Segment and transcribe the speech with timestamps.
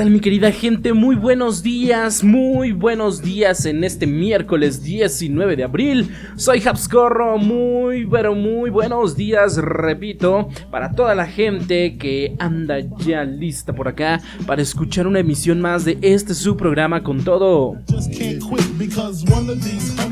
[0.00, 0.94] Tal mi querida gente?
[0.94, 6.08] Muy buenos días, muy buenos días en este miércoles 19 de abril.
[6.36, 13.24] Soy Habscorro, muy pero muy buenos días, repito, para toda la gente que anda ya
[13.24, 17.76] lista por acá para escuchar una emisión más de este su programa con todo.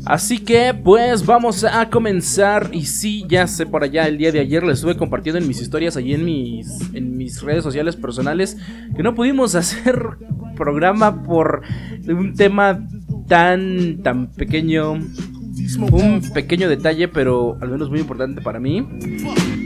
[0.04, 2.70] Así que, pues vamos a comenzar.
[2.72, 5.60] Y sí, ya sé por allá, el día de ayer les estuve compartiendo en mis
[5.60, 8.56] historias, allí en mis, en mis redes sociales personales,
[8.94, 10.00] que no pudimos hacer
[10.56, 11.62] programa por
[12.06, 12.86] un tema
[13.26, 15.00] tan, tan pequeño
[15.76, 18.86] un pequeño detalle, pero al menos muy importante para mí.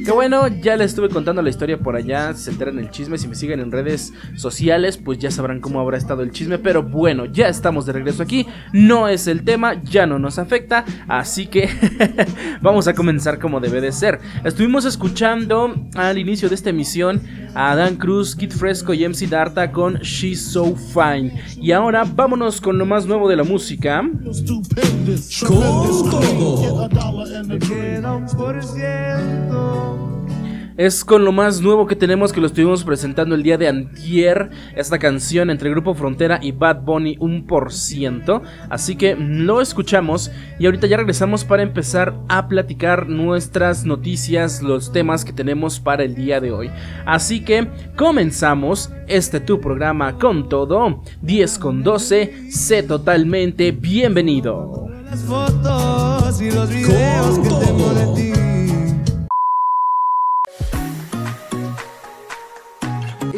[0.04, 2.34] Que bueno, ya les estuve contando la historia por allá.
[2.34, 5.80] Si se enteran el chisme, si me siguen en redes sociales, pues ya sabrán cómo
[5.80, 6.58] habrá estado el chisme.
[6.58, 8.46] Pero bueno, ya estamos de regreso aquí.
[8.72, 10.84] No es el tema, ya no nos afecta.
[11.06, 11.68] Así que
[12.62, 14.18] vamos a comenzar como debe de ser.
[14.44, 17.22] Estuvimos escuchando al inicio de esta emisión
[17.54, 21.41] a Dan Cruz, Kid Fresco y MC Darta con She's So Fine.
[21.60, 24.02] Y ahora vámonos con lo más nuevo de la música.
[30.77, 34.50] Es con lo más nuevo que tenemos que lo estuvimos presentando el día de antier,
[34.75, 38.43] esta canción entre Grupo Frontera y Bad Bunny un por ciento.
[38.71, 44.93] Así que lo escuchamos y ahorita ya regresamos para empezar a platicar nuestras noticias, los
[44.93, 46.71] temas que tenemos para el día de hoy.
[47.04, 54.89] Así que comenzamos este tu programa con todo, 10 con 12, sé totalmente bienvenido.
[55.27, 58.41] fotos y los videos que tengo de ti.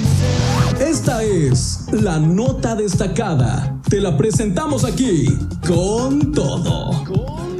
[1.03, 3.77] Esta es la nota destacada.
[3.89, 7.52] Te la presentamos aquí con todo.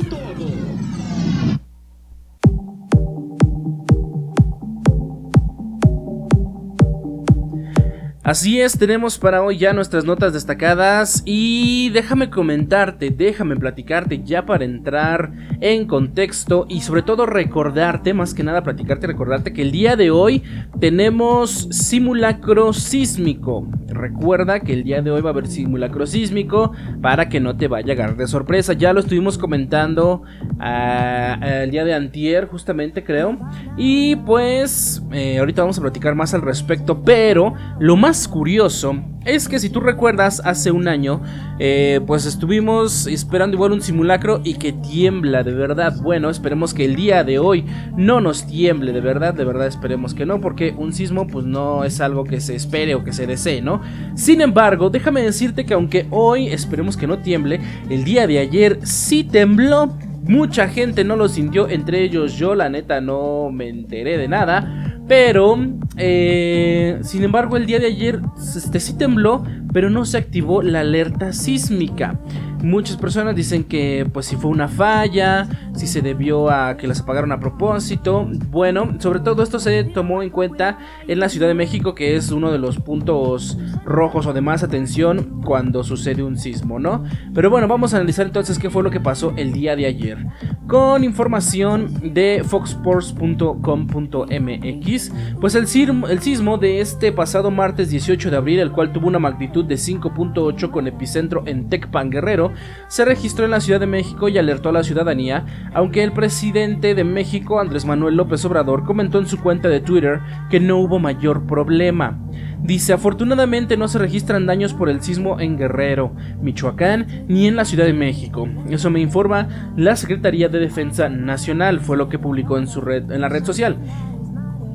[8.24, 14.46] Así es, tenemos para hoy ya nuestras notas destacadas y déjame comentarte, déjame platicarte ya
[14.46, 19.74] para entrar en contexto y sobre todo recordarte, más que nada platicarte, recordarte que el
[19.74, 20.42] día de hoy
[20.80, 23.68] tenemos simulacro sísmico.
[23.94, 27.68] Recuerda que el día de hoy va a haber simulacro sísmico para que no te
[27.68, 28.74] vaya a agarrar de sorpresa.
[28.74, 30.24] Ya lo estuvimos comentando
[30.60, 33.38] ah, el día de antier justamente creo.
[33.78, 38.96] Y pues eh, ahorita vamos a platicar más al respecto, pero lo más curioso
[39.26, 41.22] es que si tú recuerdas, hace un año,
[41.60, 45.94] eh, pues estuvimos esperando igual un simulacro y que tiembla de verdad.
[46.02, 50.14] Bueno, esperemos que el día de hoy no nos tiemble de verdad, de verdad esperemos
[50.14, 53.26] que no, porque un sismo pues no es algo que se espere o que se
[53.26, 53.82] desee, ¿no?
[54.16, 57.60] Sin embargo, déjame decirte que aunque hoy esperemos que no tiemble,
[57.90, 59.96] el día de ayer sí tembló.
[60.24, 65.02] Mucha gente no lo sintió, entre ellos yo, la neta no me enteré de nada.
[65.08, 65.58] Pero,
[65.98, 69.44] eh, sin embargo, el día de ayer este, sí tembló,
[69.74, 72.20] pero no se activó la alerta sísmica.
[72.64, 77.02] Muchas personas dicen que pues si fue una falla, si se debió a que las
[77.02, 78.26] apagaron a propósito.
[78.50, 80.78] Bueno, sobre todo esto se tomó en cuenta
[81.08, 84.64] en la Ciudad de México, que es uno de los puntos rojos o de más
[84.64, 87.04] atención cuando sucede un sismo, ¿no?
[87.34, 90.26] Pero bueno, vamos a analizar entonces qué fue lo que pasó el día de ayer.
[90.68, 95.12] Con información de foxsports.com.mx,
[95.42, 95.68] pues el,
[96.10, 99.76] el sismo de este pasado martes 18 de abril, el cual tuvo una magnitud de
[99.76, 102.53] 5.8 con epicentro en Tecpan Guerrero,
[102.88, 106.96] se registró en la Ciudad de México y alertó a la ciudadanía, aunque el presidente
[106.96, 111.00] de México, Andrés Manuel López Obrador, comentó en su cuenta de Twitter que no hubo
[111.00, 112.20] mayor problema.
[112.62, 117.66] Dice, afortunadamente no se registran daños por el sismo en Guerrero, Michoacán, ni en la
[117.66, 118.48] Ciudad de México.
[118.70, 123.12] Eso me informa la Secretaría de Defensa Nacional, fue lo que publicó en, su red,
[123.12, 123.78] en la red social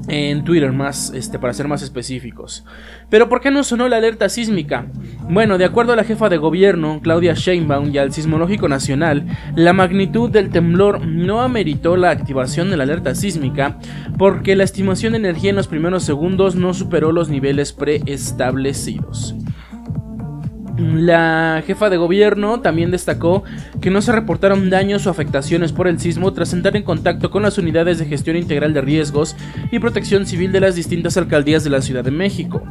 [0.08, 2.64] en Twitter más este para ser más específicos.
[3.10, 4.87] Pero ¿por qué no sonó la alerta sísmica?
[5.28, 9.72] Bueno, de acuerdo a la jefa de gobierno, Claudia Sheinbaum y al Sismológico Nacional, la
[9.72, 13.78] magnitud del temblor no ameritó la activación de la alerta sísmica
[14.19, 19.34] porque la estimación de energía en los primeros segundos no superó los niveles preestablecidos.
[20.78, 23.42] La jefa de gobierno también destacó
[23.80, 27.42] que no se reportaron daños o afectaciones por el sismo tras entrar en contacto con
[27.42, 29.34] las unidades de gestión integral de riesgos
[29.72, 32.62] y protección civil de las distintas alcaldías de la Ciudad de México.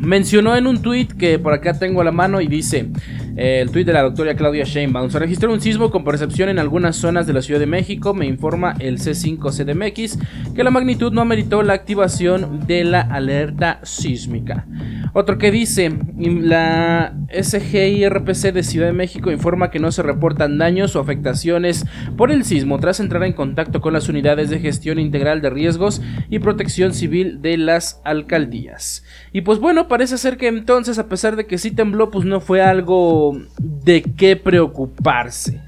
[0.00, 2.90] Mencionó en un tuit que por acá tengo a la mano y dice,
[3.36, 5.10] el tuit de la doctora Claudia Sheinbaum.
[5.10, 8.14] Se registró un sismo con percepción en algunas zonas de la Ciudad de México.
[8.14, 10.18] Me informa el C5CDMX
[10.54, 14.66] que la magnitud no ameritó la activación de la alerta sísmica.
[15.12, 20.94] Otro que dice, la SGIRPC de Ciudad de México informa que no se reportan daños
[20.94, 21.84] o afectaciones
[22.16, 26.00] por el sismo tras entrar en contacto con las unidades de gestión integral de riesgos
[26.28, 29.04] y protección civil de las alcaldías.
[29.32, 32.40] Y pues bueno, parece ser que entonces a pesar de que sí tembló, pues no
[32.40, 33.19] fue algo
[33.58, 35.60] de qué preocuparse.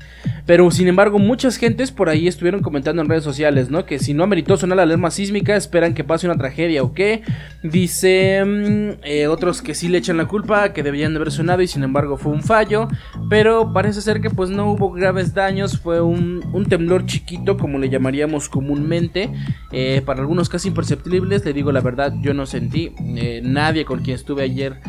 [0.47, 3.87] Pero sin embargo, muchas gentes por ahí estuvieron comentando en redes sociales, ¿no?
[3.87, 7.23] Que si no ameritó sonar la alarma sísmica, esperan que pase una tragedia o qué.
[7.63, 11.63] Dice mm, eh, otros que sí le echan la culpa, que debían de haber sonado
[11.63, 12.89] y sin embargo fue un fallo.
[13.31, 17.89] Pero parece ser que pues no hubo graves daños, fue un, temblor chiquito, como le
[17.89, 19.31] llamaríamos comúnmente.
[19.73, 22.93] Eh, para algunos casi imperceptibles, le digo la verdad, yo no sentí.
[23.17, 24.81] Eh, nadie con quien estuve ayer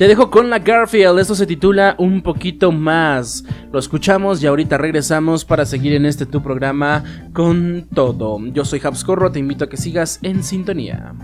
[0.04, 3.46] Te dejo con la Garfield, esto se titula Un poquito más.
[3.72, 8.38] Lo escuchamos y ahorita regresamos para seguir en este tu programa con todo.
[8.48, 11.16] Yo soy Habscorro, te invito a que sigas en sintonía.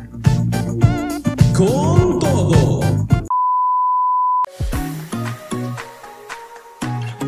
[1.58, 2.80] Con todo.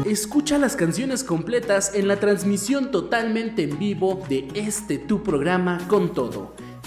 [0.05, 6.13] Escucha las canciones completas en la transmisión totalmente en vivo de este tu programa con
[6.13, 6.53] todo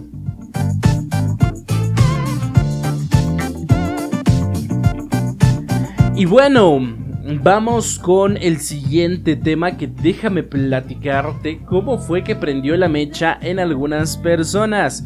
[6.14, 12.88] Y bueno, vamos con el siguiente tema que déjame platicarte cómo fue que prendió la
[12.88, 15.04] mecha en algunas personas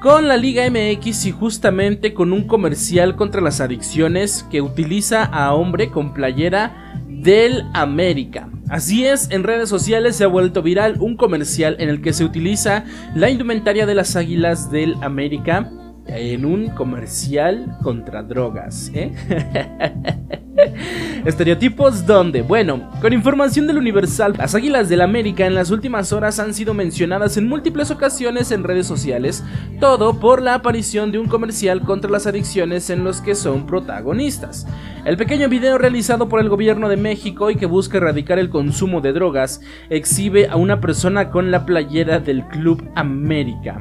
[0.00, 5.54] con la Liga MX y justamente con un comercial contra las adicciones que utiliza a
[5.54, 8.48] hombre con playera del América.
[8.68, 12.24] Así es, en redes sociales se ha vuelto viral un comercial en el que se
[12.24, 15.70] utiliza la indumentaria de las Águilas del América
[16.06, 18.90] en un comercial contra drogas.
[18.94, 19.12] ¿eh?
[21.24, 26.38] Estereotipos donde, bueno, con información del Universal, las Águilas del América en las últimas horas
[26.38, 29.44] han sido mencionadas en múltiples ocasiones en redes sociales,
[29.80, 34.66] todo por la aparición de un comercial contra las adicciones en los que son protagonistas.
[35.04, 39.00] El pequeño video realizado por el gobierno de México y que busca erradicar el consumo
[39.00, 43.80] de drogas exhibe a una persona con la playera del Club América.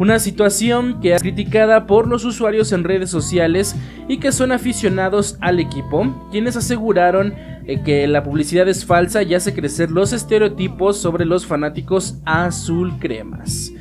[0.00, 3.76] Una situación que es criticada por los usuarios en redes sociales
[4.08, 7.34] y que son aficionados al equipo, quienes aseguraron
[7.66, 12.98] eh, que la publicidad es falsa y hace crecer los estereotipos sobre los fanáticos azul
[12.98, 13.72] cremas.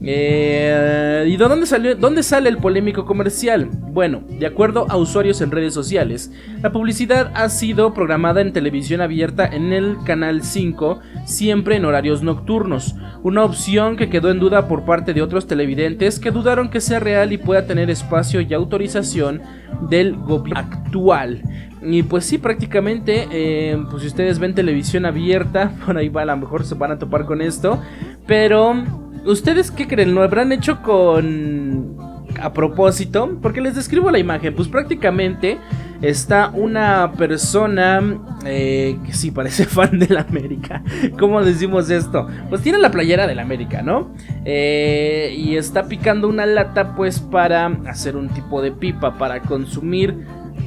[0.00, 3.68] Eh, ¿Y de dónde, salió, dónde sale el polémico comercial?
[3.90, 6.30] Bueno, de acuerdo a usuarios en redes sociales,
[6.62, 12.22] la publicidad ha sido programada en televisión abierta en el canal 5, siempre en horarios
[12.22, 16.80] nocturnos, una opción que quedó en duda por parte de otros televidentes que dudaron que
[16.80, 19.42] sea real y pueda tener espacio y autorización
[19.88, 21.42] del gobierno actual.
[21.82, 26.26] Y pues sí, prácticamente, eh, pues si ustedes ven televisión abierta, por ahí va, a
[26.26, 27.82] lo mejor se van a topar con esto,
[28.26, 28.84] pero
[29.24, 30.14] ¿Ustedes qué creen?
[30.14, 31.96] ¿Lo habrán hecho con...
[32.40, 33.38] a propósito?
[33.42, 34.54] Porque les describo la imagen.
[34.54, 35.58] Pues prácticamente
[36.02, 40.82] está una persona eh, que sí parece fan de la América.
[41.18, 42.28] ¿Cómo decimos esto?
[42.48, 44.14] Pues tiene la playera de la América, ¿no?
[44.44, 50.14] Eh, y está picando una lata pues para hacer un tipo de pipa, para consumir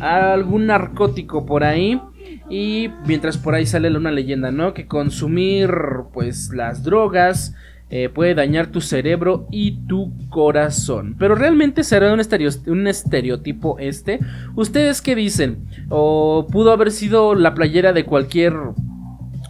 [0.02, 2.02] algún narcótico por ahí.
[2.50, 4.74] Y mientras por ahí sale una leyenda, ¿no?
[4.74, 5.72] Que consumir
[6.14, 7.56] pues las drogas
[7.92, 11.16] eh, puede dañar tu cerebro y tu corazón.
[11.20, 12.22] Pero realmente será un,
[12.68, 14.20] un estereotipo este.
[14.56, 15.66] ¿Ustedes qué dicen?
[15.90, 18.54] ¿O pudo haber sido la playera de cualquier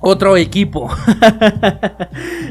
[0.01, 0.89] otro equipo.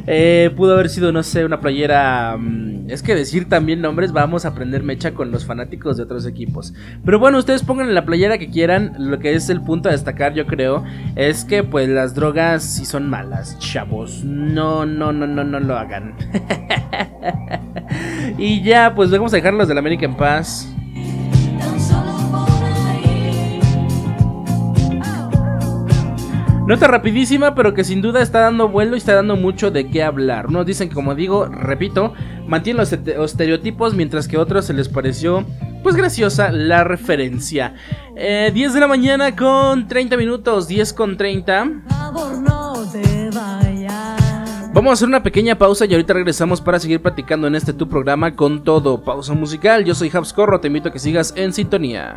[0.06, 2.36] Eh, pudo haber sido, no sé, una playera.
[2.36, 6.26] Mm, es que decir también nombres, vamos a aprender mecha con los fanáticos de otros
[6.26, 6.72] equipos.
[7.04, 8.94] Pero bueno, ustedes pongan en la playera que quieran.
[8.98, 10.84] Lo que es el punto a destacar, yo creo,
[11.16, 14.24] es que pues las drogas sí son malas, chavos.
[14.24, 16.14] No, no, no, no, no lo hagan.
[18.38, 20.74] y ya, pues vamos a dejarlos de la América en paz.
[26.70, 30.04] Nota rapidísima, pero que sin duda está dando vuelo y está dando mucho de qué
[30.04, 30.46] hablar.
[30.46, 32.14] Unos dicen que, como digo, repito,
[32.46, 35.44] mantienen los estereotipos, mientras que a otros se les pareció
[35.82, 37.74] pues graciosa la referencia.
[38.14, 41.70] 10 eh, de la mañana con 30 minutos, 10 con 30.
[44.72, 47.88] Vamos a hacer una pequeña pausa y ahorita regresamos para seguir platicando en este tu
[47.88, 49.02] programa con todo.
[49.02, 52.16] Pausa musical, yo soy Habs Corro, te invito a que sigas en sintonía.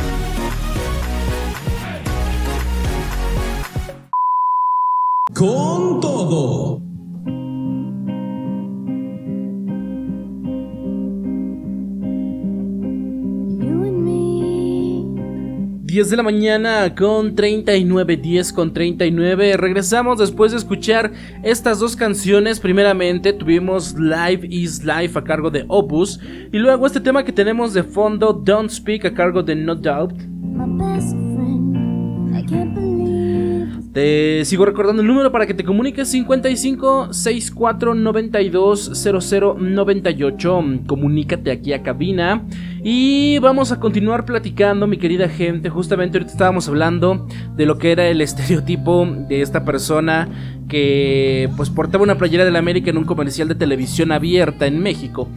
[5.33, 6.81] Con todo.
[15.91, 19.57] 10 de la mañana con 39, 10 con 39.
[19.57, 21.11] Regresamos después de escuchar
[21.43, 22.61] estas dos canciones.
[22.61, 26.17] Primeramente tuvimos Live is Life a cargo de Opus.
[26.53, 30.13] Y luego este tema que tenemos de fondo, Don't Speak a cargo de No Doubt.
[33.93, 40.63] Te sigo recordando el número para que te comuniques 55 64 92 00 98.
[40.87, 42.45] Comunícate aquí a cabina.
[42.83, 45.69] Y vamos a continuar platicando, mi querida gente.
[45.69, 50.29] Justamente ahorita estábamos hablando de lo que era el estereotipo de esta persona
[50.69, 54.79] que pues portaba una playera de la América en un comercial de televisión abierta en
[54.81, 55.27] México.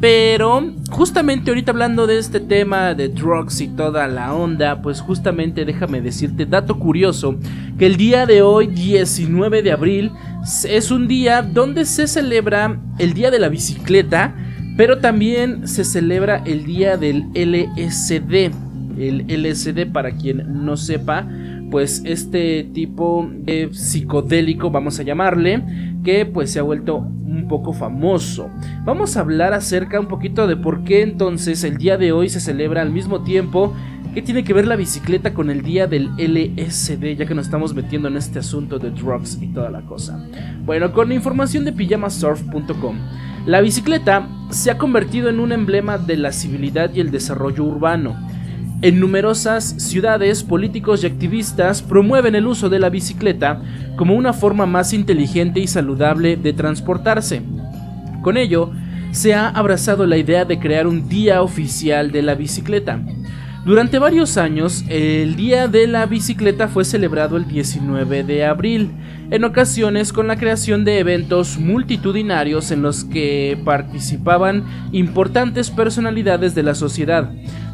[0.00, 5.64] Pero justamente ahorita hablando de este tema de drugs y toda la onda, pues justamente
[5.64, 7.36] déjame decirte, dato curioso,
[7.78, 10.12] que el día de hoy, 19 de abril,
[10.68, 14.34] es un día donde se celebra el Día de la Bicicleta,
[14.76, 18.52] pero también se celebra el Día del LSD.
[18.98, 21.26] El LSD, para quien no sepa,
[21.70, 25.62] pues este tipo de psicodélico, vamos a llamarle,
[26.04, 28.50] que pues se ha vuelto un poco famoso.
[28.84, 32.40] Vamos a hablar acerca un poquito de por qué entonces el día de hoy se
[32.40, 33.74] celebra al mismo tiempo
[34.14, 37.16] ¿Qué tiene que ver la bicicleta con el día del LSD?
[37.16, 40.26] Ya que nos estamos metiendo en este asunto de drugs y toda la cosa.
[40.64, 42.96] Bueno, con información de pijamasurf.com.
[43.46, 48.16] La bicicleta se ha convertido en un emblema de la civilidad y el desarrollo urbano.
[48.80, 53.60] En numerosas ciudades, políticos y activistas promueven el uso de la bicicleta
[53.96, 57.42] como una forma más inteligente y saludable de transportarse.
[58.22, 58.70] Con ello,
[59.10, 63.00] se ha abrazado la idea de crear un día oficial de la bicicleta.
[63.64, 68.92] Durante varios años, el Día de la Bicicleta fue celebrado el 19 de abril,
[69.30, 76.62] en ocasiones con la creación de eventos multitudinarios en los que participaban importantes personalidades de
[76.62, 77.30] la sociedad.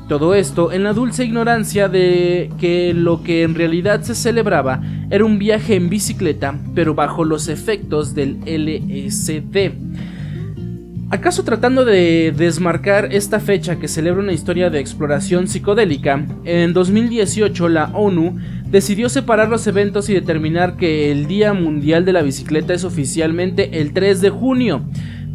[0.09, 5.25] Todo esto en la dulce ignorancia de que lo que en realidad se celebraba era
[5.25, 9.73] un viaje en bicicleta, pero bajo los efectos del LSD.
[11.11, 17.69] ¿Acaso tratando de desmarcar esta fecha que celebra una historia de exploración psicodélica, en 2018
[17.69, 18.37] la ONU
[18.67, 23.81] decidió separar los eventos y determinar que el Día Mundial de la Bicicleta es oficialmente
[23.81, 24.83] el 3 de junio?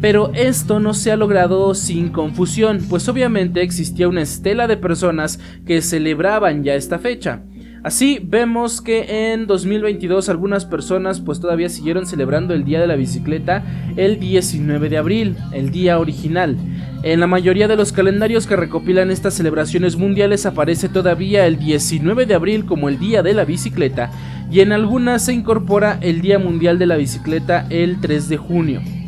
[0.00, 5.38] Pero esto no se ha logrado sin confusión, pues obviamente existía una estela de personas
[5.66, 7.42] que celebraban ya esta fecha.
[7.82, 12.96] Así vemos que en 2022 algunas personas pues todavía siguieron celebrando el Día de la
[12.96, 13.64] Bicicleta
[13.96, 16.58] el 19 de abril, el día original.
[17.02, 22.26] En la mayoría de los calendarios que recopilan estas celebraciones mundiales aparece todavía el 19
[22.26, 24.10] de abril como el Día de la Bicicleta
[24.50, 28.99] y en algunas se incorpora el Día Mundial de la Bicicleta el 3 de junio.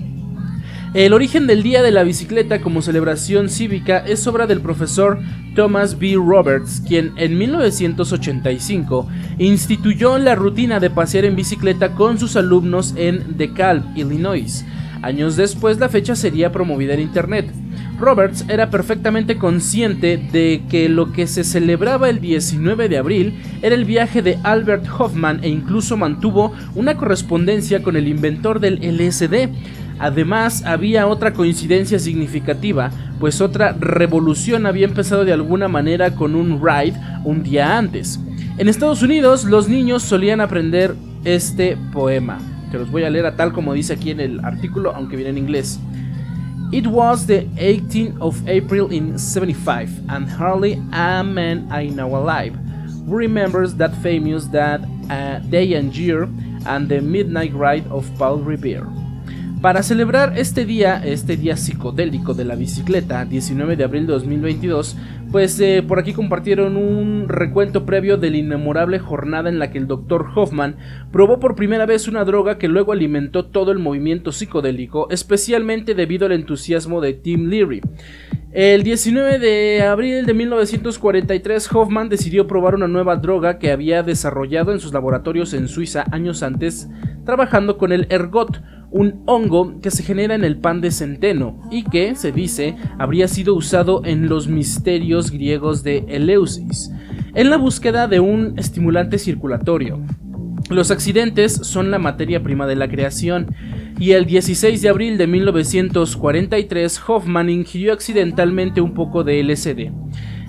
[0.95, 5.21] El origen del Día de la Bicicleta como celebración cívica es obra del profesor
[5.57, 6.17] Thomas B.
[6.17, 13.39] Roberts, quien en 1985 instituyó la rutina de pasear en bicicleta con sus alumnos en
[13.39, 14.67] DeKalb, Illinois.
[15.01, 17.51] Años después la fecha sería promovida en Internet.
[17.99, 23.75] Roberts era perfectamente consciente de que lo que se celebraba el 19 de abril era
[23.75, 29.51] el viaje de Albert Hoffman e incluso mantuvo una correspondencia con el inventor del LSD,
[30.03, 36.61] Además, había otra coincidencia significativa, pues otra revolución había empezado de alguna manera con un
[36.61, 38.19] ride un día antes.
[38.59, 42.41] En Estados Unidos, los niños solían aprender este poema.
[42.73, 45.31] Te los voy a leer a tal como dice aquí en el artículo, aunque viene
[45.31, 45.79] en inglés.
[46.73, 52.59] It was the 18th of April in 75, and hardly a man I know alive
[53.07, 56.29] remembers that famous that uh, day and year
[56.67, 59.02] and the midnight ride of Paul Revere.
[59.63, 64.97] Para celebrar este día, este día psicodélico de la bicicleta, 19 de abril de 2022,
[65.31, 69.79] pues eh, por aquí compartieron un recuento previo de la inmemorable jornada en la que
[69.79, 70.27] el Dr.
[70.35, 70.79] Hoffman
[71.13, 76.27] probó por primera vez una droga que luego alimentó todo el movimiento psicodélico, especialmente debido
[76.27, 77.83] al entusiasmo de Tim Leary.
[78.51, 84.73] El 19 de abril de 1943, Hoffman decidió probar una nueva droga que había desarrollado
[84.73, 86.89] en sus laboratorios en Suiza años antes,
[87.25, 88.61] trabajando con el ergot,
[88.93, 93.27] un hongo que se genera en el pan de centeno y que, se dice, habría
[93.27, 96.91] sido usado en los misterios griegos de Eleusis,
[97.35, 100.01] en la búsqueda de un estimulante circulatorio.
[100.71, 103.55] Los accidentes son la materia prima de la creación,
[103.99, 109.91] y el 16 de abril de 1943 Hoffman ingirió accidentalmente un poco de LSD.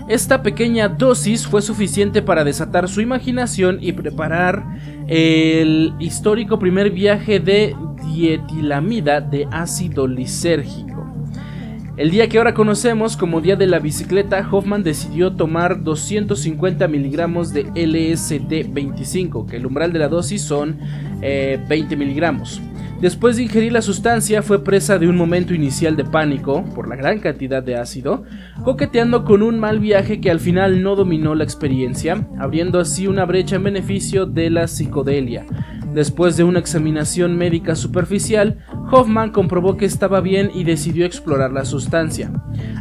[0.08, 4.66] Esta pequeña dosis fue suficiente para desatar su imaginación y preparar
[5.08, 7.74] el histórico primer viaje de
[8.06, 10.94] dietilamida de ácido lisérgico.
[11.96, 17.54] El día que ahora conocemos como Día de la Bicicleta, Hoffman decidió tomar 250 miligramos
[17.54, 20.80] de LSD 25, que el umbral de la dosis son
[21.22, 22.60] 20 eh, miligramos.
[23.04, 26.96] Después de ingerir la sustancia fue presa de un momento inicial de pánico por la
[26.96, 28.24] gran cantidad de ácido,
[28.64, 33.26] coqueteando con un mal viaje que al final no dominó la experiencia, abriendo así una
[33.26, 35.46] brecha en beneficio de la psicodelia.
[35.94, 41.66] Después de una examinación médica superficial, Hoffman comprobó que estaba bien y decidió explorar la
[41.66, 42.32] sustancia.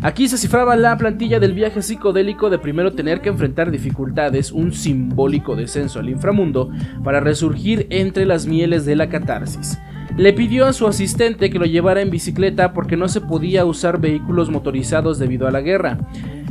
[0.02, 4.72] Aquí se cifraba la plantilla del viaje psicodélico de primero tener que enfrentar dificultades, un
[4.72, 6.70] simbólico descenso al inframundo,
[7.02, 9.80] para resurgir entre las mieles de la catarsis.
[10.16, 13.98] Le pidió a su asistente que lo llevara en bicicleta porque no se podía usar
[13.98, 15.98] vehículos motorizados debido a la guerra.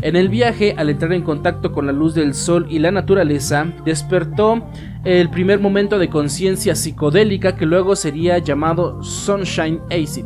[0.02, 3.68] En el viaje, al entrar en contacto con la luz del sol y la naturaleza,
[3.86, 4.68] despertó
[5.04, 10.26] el primer momento de conciencia psicodélica que luego sería llamado Sunshine Acid.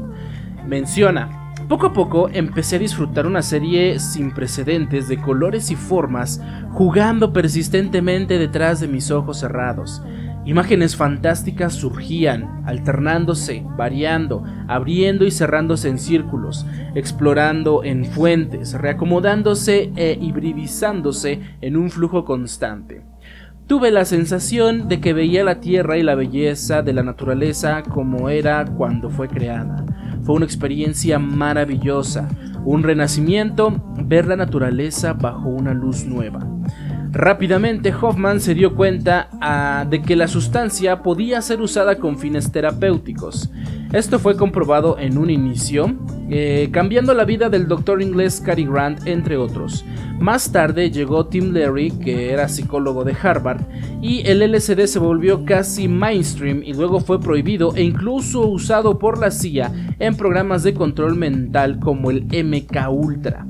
[0.66, 6.42] Menciona, poco a poco empecé a disfrutar una serie sin precedentes de colores y formas
[6.72, 10.02] jugando persistentemente detrás de mis ojos cerrados.
[10.46, 20.20] Imágenes fantásticas surgían, alternándose, variando, abriendo y cerrándose en círculos, explorando en fuentes, reacomodándose e
[20.22, 23.02] hibridizándose en un flujo constante.
[23.66, 28.30] Tuve la sensación de que veía la tierra y la belleza de la naturaleza como
[28.30, 29.84] era cuando fue creada.
[30.22, 32.30] Fue una experiencia maravillosa,
[32.64, 36.48] un renacimiento, ver la naturaleza bajo una luz nueva.
[37.16, 42.52] Rápidamente Hoffman se dio cuenta ah, de que la sustancia podía ser usada con fines
[42.52, 43.50] terapéuticos.
[43.94, 45.96] Esto fue comprobado en un inicio,
[46.30, 49.86] eh, cambiando la vida del doctor inglés Cary Grant, entre otros.
[50.20, 53.62] Más tarde llegó Tim Leary, que era psicólogo de Harvard,
[54.02, 59.20] y el LSD se volvió casi mainstream y luego fue prohibido e incluso usado por
[59.20, 63.46] la CIA en programas de control mental como el MK Ultra.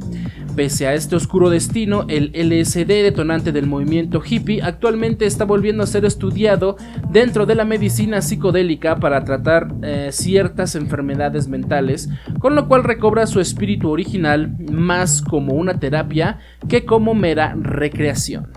[0.55, 5.87] Pese a este oscuro destino, el LSD, detonante del movimiento hippie, actualmente está volviendo a
[5.87, 6.77] ser estudiado
[7.11, 13.27] dentro de la medicina psicodélica para tratar eh, ciertas enfermedades mentales, con lo cual recobra
[13.27, 16.39] su espíritu original más como una terapia
[16.69, 18.47] que como mera recreación.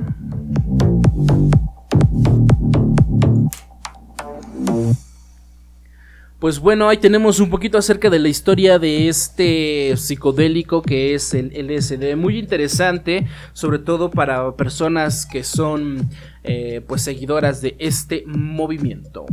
[6.38, 11.34] Pues bueno, ahí tenemos un poquito acerca de la historia de este psicodélico que es
[11.34, 12.14] el LSD.
[12.14, 16.08] Muy interesante, sobre todo para personas que son
[16.44, 19.26] eh, pues seguidoras de este movimiento.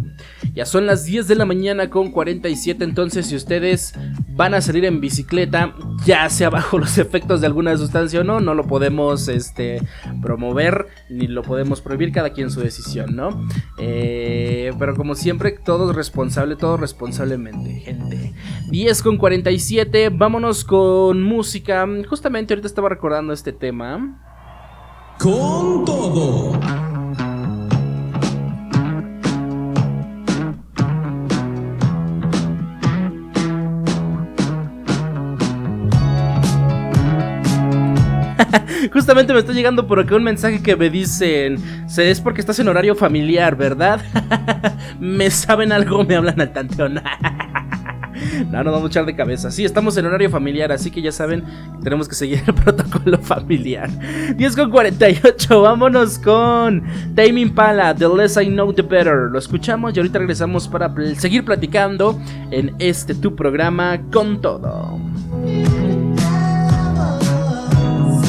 [0.54, 3.94] Ya son las 10 de la mañana con 47, entonces si ustedes
[4.30, 8.40] van a salir en bicicleta, ya sea bajo los efectos de alguna sustancia o no,
[8.40, 9.82] no lo podemos este,
[10.22, 13.48] promover ni lo podemos prohibir, cada quien su decisión, ¿no?
[13.78, 18.34] Eh, pero como siempre, todo responsable, todo responsablemente, gente.
[18.70, 21.88] 10 con 47, vámonos con música.
[22.10, 24.22] Justamente ahorita estaba recordando este tema.
[25.20, 26.95] Con todo.
[38.94, 41.58] Justamente me está llegando por acá un mensaje que me dicen,
[41.98, 44.02] es porque estás en horario familiar, ¿verdad?
[45.00, 47.02] me saben algo, me hablan al tanteón.
[48.52, 49.52] No, no vamos a echar de cabeza.
[49.52, 51.44] Sí, estamos en horario familiar, así que ya saben,
[51.84, 53.90] tenemos que seguir el protocolo familiar.
[54.36, 56.84] 10 con 48, vámonos con
[57.16, 59.30] Tame Impala, The Less I Know The Better.
[59.32, 62.20] Lo escuchamos y ahorita regresamos para seguir platicando
[62.52, 65.00] en este tu programa con todo.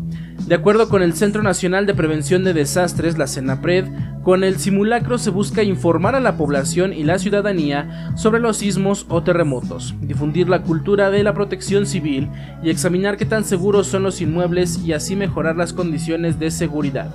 [0.48, 3.86] De acuerdo con el Centro Nacional de Prevención de Desastres, la CENAPRED,
[4.24, 9.06] con el simulacro se busca informar a la población y la ciudadanía sobre los sismos
[9.10, 12.30] o terremotos, difundir la cultura de la protección civil
[12.64, 17.14] y examinar qué tan seguros son los inmuebles y así mejorar las condiciones de seguridad.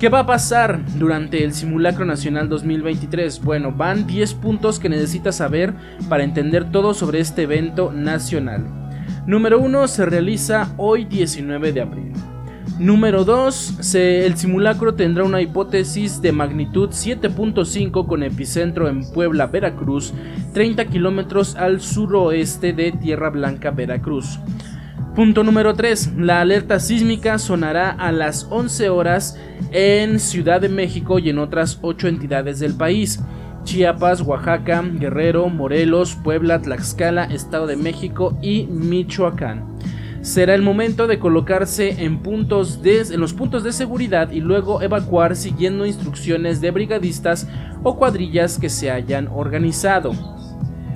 [0.00, 3.42] ¿Qué va a pasar durante el Simulacro Nacional 2023?
[3.42, 5.74] Bueno, van 10 puntos que necesitas saber
[6.08, 8.64] para entender todo sobre este evento nacional.
[9.26, 12.12] Número 1 se realiza hoy 19 de abril.
[12.80, 13.94] Número 2.
[13.94, 20.14] El simulacro tendrá una hipótesis de magnitud 7.5 con epicentro en Puebla, Veracruz,
[20.54, 24.40] 30 kilómetros al suroeste de Tierra Blanca, Veracruz.
[25.14, 26.14] Punto número 3.
[26.16, 29.38] La alerta sísmica sonará a las 11 horas
[29.72, 33.20] en Ciudad de México y en otras 8 entidades del país.
[33.64, 39.64] Chiapas, Oaxaca, Guerrero, Morelos, Puebla, Tlaxcala, Estado de México y Michoacán
[40.22, 45.36] será el momento de colocarse en, puntos en los puntos de seguridad y luego evacuar
[45.36, 47.48] siguiendo instrucciones de brigadistas
[47.82, 50.12] o cuadrillas que se hayan organizado.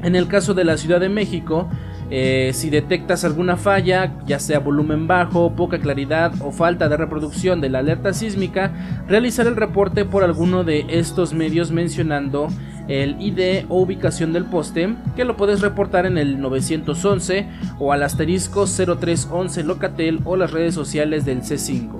[0.02, 1.68] En el caso de la Ciudad de México,
[2.10, 7.62] eh, si detectas alguna falla, ya sea volumen bajo, poca claridad o falta de reproducción
[7.62, 12.48] de la alerta sísmica, realizar el reporte por alguno de estos medios mencionando
[12.88, 17.46] el ID o ubicación del poste, que lo puedes reportar en el 911
[17.78, 21.90] o al asterisco 0311 Locatel o las redes sociales del C5.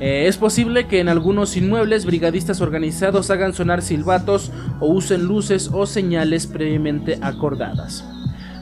[0.00, 4.50] Eh, es posible que en algunos inmuebles brigadistas organizados hagan sonar silbatos
[4.80, 8.04] o usen luces o señales previamente acordadas.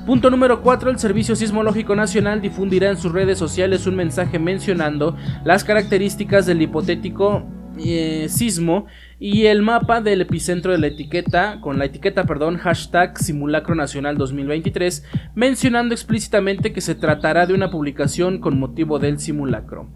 [0.07, 0.91] Punto número 4.
[0.91, 6.61] El Servicio Sismológico Nacional difundirá en sus redes sociales un mensaje mencionando las características del
[6.61, 7.45] hipotético
[7.79, 8.87] eh, sismo
[9.19, 14.19] y el mapa del epicentro de la etiqueta, con la etiqueta, perdón, hashtag Simulacro Nacional
[14.19, 15.05] 2023,
[15.35, 19.89] mencionando explícitamente que se tratará de una publicación con motivo del simulacro.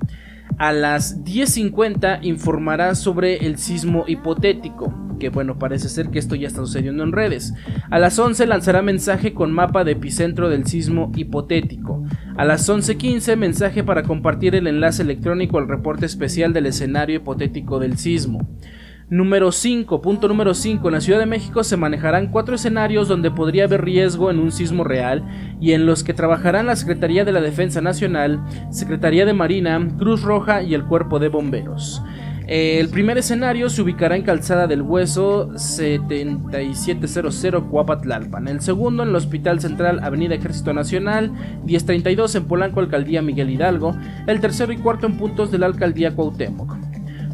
[0.58, 6.48] A las 10.50 informará sobre el sismo hipotético, que bueno, parece ser que esto ya
[6.48, 7.52] está sucediendo en redes.
[7.90, 12.04] A las 11 lanzará mensaje con mapa de epicentro del sismo hipotético.
[12.36, 17.78] A las 11.15 mensaje para compartir el enlace electrónico al reporte especial del escenario hipotético
[17.78, 18.48] del sismo.
[19.08, 20.02] Número 5.
[20.02, 20.88] Punto número 5.
[20.88, 24.50] En la Ciudad de México se manejarán cuatro escenarios donde podría haber riesgo en un
[24.50, 25.22] sismo real
[25.60, 30.22] y en los que trabajarán la Secretaría de la Defensa Nacional, Secretaría de Marina, Cruz
[30.22, 32.02] Roja y el Cuerpo de Bomberos.
[32.48, 38.48] El primer escenario se ubicará en Calzada del Hueso 7700 Cuapatlalpan.
[38.48, 41.30] El segundo en el Hospital Central Avenida Ejército Nacional
[41.64, 43.96] 1032 en Polanco Alcaldía Miguel Hidalgo.
[44.26, 46.85] El tercero y cuarto en puntos de la Alcaldía Cuauhtémoc.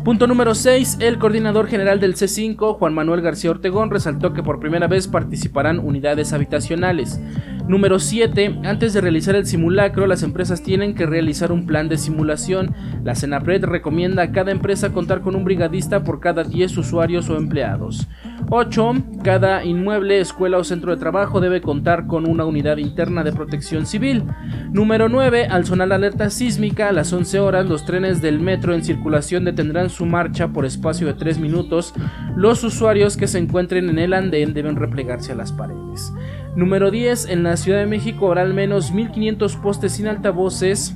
[0.05, 0.99] Punto número 6.
[0.99, 5.79] El coordinador general del C5, Juan Manuel García Ortegón, resaltó que por primera vez participarán
[5.79, 7.21] unidades habitacionales.
[7.69, 8.63] Número 7.
[8.65, 12.75] Antes de realizar el simulacro, las empresas tienen que realizar un plan de simulación.
[13.05, 17.37] La Senapred recomienda a cada empresa contar con un brigadista por cada 10 usuarios o
[17.37, 18.09] empleados.
[18.55, 18.95] 8.
[19.25, 23.87] Cada inmueble, escuela o centro de trabajo debe contar con una unidad interna de protección
[23.87, 24.25] civil.
[24.73, 25.47] Número 9.
[25.47, 29.47] Al sonar la alerta sísmica a las 11 horas, los trenes del metro en circulación
[29.47, 31.95] detendrán su marcha por espacio de 3 minutos.
[32.37, 36.13] Los usuarios que se encuentren en el andén deben replegarse a las paredes.
[36.55, 37.31] Número 10.
[37.31, 40.95] En la Ciudad de México habrá al menos 1500 postes sin altavoces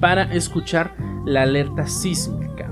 [0.00, 2.71] para escuchar la alerta sísmica.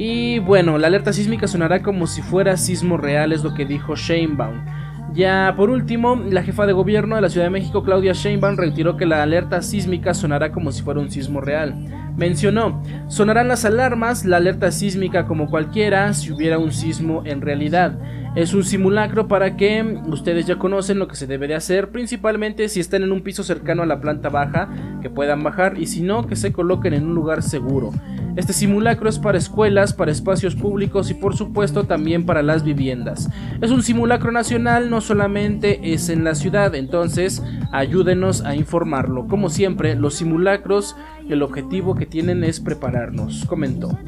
[0.00, 3.96] Y bueno, la alerta sísmica sonará como si fuera sismo real, es lo que dijo
[3.96, 4.64] Sheinbaum.
[5.12, 8.96] Ya por último, la jefa de gobierno de la Ciudad de México, Claudia Sheinbaum, retiró
[8.96, 11.74] que la alerta sísmica sonará como si fuera un sismo real.
[12.16, 17.98] Mencionó, sonarán las alarmas, la alerta sísmica como cualquiera si hubiera un sismo en realidad.
[18.34, 22.68] Es un simulacro para que ustedes ya conocen lo que se debe de hacer, principalmente
[22.68, 24.68] si están en un piso cercano a la planta baja,
[25.02, 27.90] que puedan bajar y si no, que se coloquen en un lugar seguro.
[28.36, 33.28] Este simulacro es para escuelas, para espacios públicos y por supuesto también para las viviendas.
[33.60, 39.26] Es un simulacro nacional, no solamente es en la ciudad, entonces ayúdenos a informarlo.
[39.26, 40.94] Como siempre, los simulacros,
[41.28, 43.98] el objetivo que tienen es prepararnos, comentó.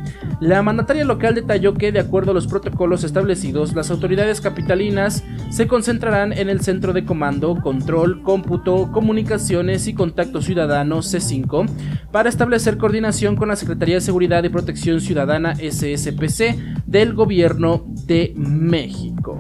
[0.41, 4.10] La mandataria local detalló que, de acuerdo a los protocolos establecidos, las autoridades
[4.41, 11.69] capitalinas se concentrarán en el Centro de Comando, Control, Cómputo, Comunicaciones y Contacto Ciudadano C5
[12.11, 18.33] para establecer coordinación con la Secretaría de Seguridad y Protección Ciudadana SSPC del Gobierno de
[18.37, 19.39] México.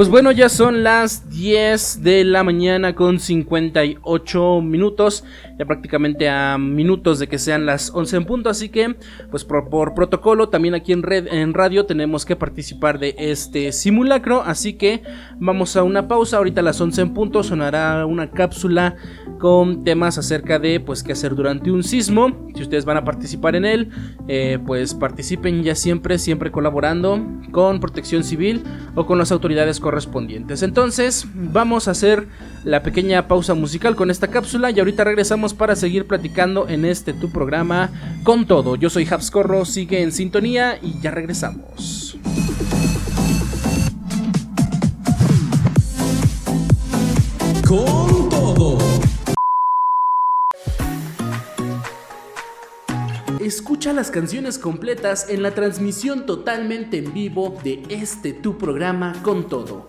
[0.00, 5.24] Pues bueno, ya son las 10 de la mañana con 58 minutos,
[5.60, 8.96] ya prácticamente a minutos de que sean las 11 en punto, así que
[9.30, 14.40] pues por, protocolo también aquí en, red, en radio tenemos que participar de este simulacro,
[14.42, 15.02] así que
[15.38, 18.96] vamos a una pausa, ahorita las 11 en punto sonará una cápsula
[19.38, 23.54] con temas acerca de pues qué hacer durante un sismo, si ustedes van a participar
[23.54, 23.90] en él,
[24.28, 28.62] eh, pues participen ya siempre, siempre colaborando con protección civil
[28.94, 30.62] o con las autoridades correspondientes.
[30.62, 32.28] Entonces, vamos a hacer
[32.64, 37.12] la pequeña pausa musical con esta cápsula y ahorita regresamos para seguir platicando en este
[37.12, 37.90] tu programa
[38.24, 38.76] con todo.
[38.76, 42.18] Yo soy Habscorro, sigue en sintonía y ya regresamos.
[47.66, 48.78] Con todo.
[53.40, 59.48] Escucha las canciones completas en la transmisión totalmente en vivo de este tu programa con
[59.48, 59.88] todo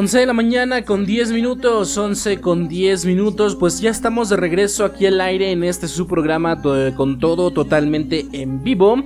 [0.00, 4.36] 11 de la mañana con 10 minutos, 11 con 10 minutos, pues ya estamos de
[4.36, 6.62] regreso aquí al aire en este su programa
[6.96, 8.96] con todo totalmente en vivo.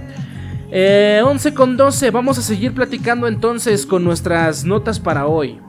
[0.77, 5.61] 11 eh, con 12, vamos a seguir platicando entonces con nuestras notas para hoy.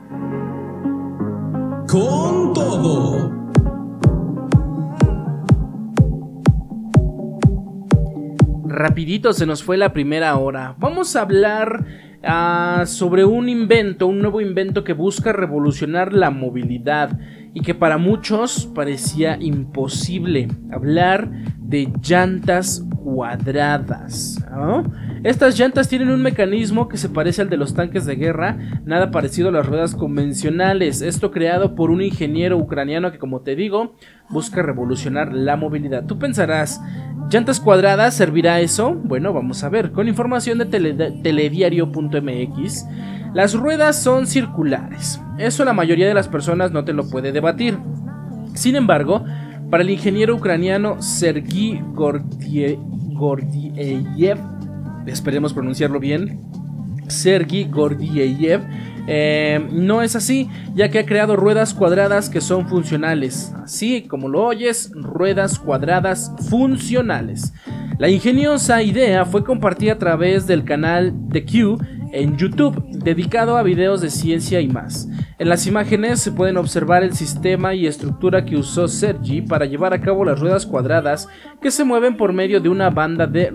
[1.88, 3.32] Con todo.
[8.66, 10.74] Rapidito se nos fue la primera hora.
[10.80, 11.86] Vamos a hablar
[12.24, 17.16] ah, sobre un invento, un nuevo invento que busca revolucionar la movilidad
[17.56, 24.44] y que para muchos parecía imposible hablar de llantas cuadradas.
[25.24, 29.10] Estas llantas tienen un mecanismo que se parece al de los tanques de guerra, nada
[29.10, 31.00] parecido a las ruedas convencionales.
[31.00, 33.94] Esto creado por un ingeniero ucraniano que, como te digo,
[34.28, 36.04] busca revolucionar la movilidad.
[36.04, 36.82] Tú pensarás,
[37.30, 38.92] ¿llantas cuadradas servirá eso?
[38.92, 39.92] Bueno, vamos a ver.
[39.92, 42.86] Con información de telediario.mx,
[43.36, 45.20] las ruedas son circulares.
[45.36, 47.76] Eso la mayoría de las personas no te lo puede debatir.
[48.54, 49.26] Sin embargo,
[49.70, 52.78] para el ingeniero ucraniano Sergi Gordiev,
[55.04, 56.40] esperemos pronunciarlo bien,
[57.08, 58.62] Sergi Gordiev,
[59.06, 63.52] eh, no es así, ya que ha creado ruedas cuadradas que son funcionales.
[63.62, 67.52] Así como lo oyes, ruedas cuadradas funcionales.
[67.98, 71.78] La ingeniosa idea fue compartida a través del canal The Q
[72.12, 75.08] en YouTube, dedicado a videos de ciencia y más.
[75.38, 79.92] En las imágenes se pueden observar el sistema y estructura que usó Sergi para llevar
[79.92, 81.28] a cabo las ruedas cuadradas
[81.60, 83.52] que se mueven por medio de una banda de,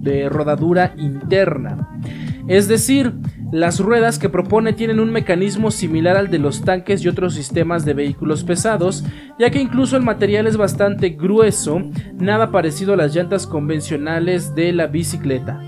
[0.00, 1.88] de rodadura interna.
[2.48, 3.14] Es decir,
[3.52, 7.84] las ruedas que propone tienen un mecanismo similar al de los tanques y otros sistemas
[7.84, 9.04] de vehículos pesados,
[9.38, 11.82] ya que incluso el material es bastante grueso,
[12.14, 15.60] nada parecido a las llantas convencionales de la bicicleta.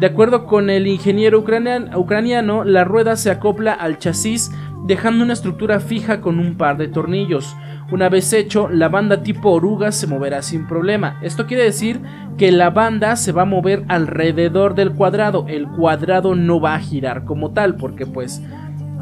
[0.00, 4.52] De acuerdo con el ingeniero ucraniano, la rueda se acopla al chasis
[4.84, 7.56] dejando una estructura fija con un par de tornillos.
[7.90, 11.18] Una vez hecho, la banda tipo oruga se moverá sin problema.
[11.22, 12.00] Esto quiere decir
[12.36, 15.46] que la banda se va a mover alrededor del cuadrado.
[15.48, 18.40] El cuadrado no va a girar como tal, porque pues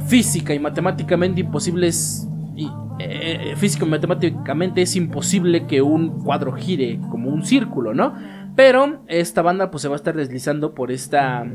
[0.07, 2.27] física y matemáticamente imposible es...
[2.55, 8.15] Y, eh, física y matemáticamente es imposible que un cuadro gire como un círculo, ¿no?
[8.57, 11.47] Pero esta banda pues se va a estar deslizando por esta,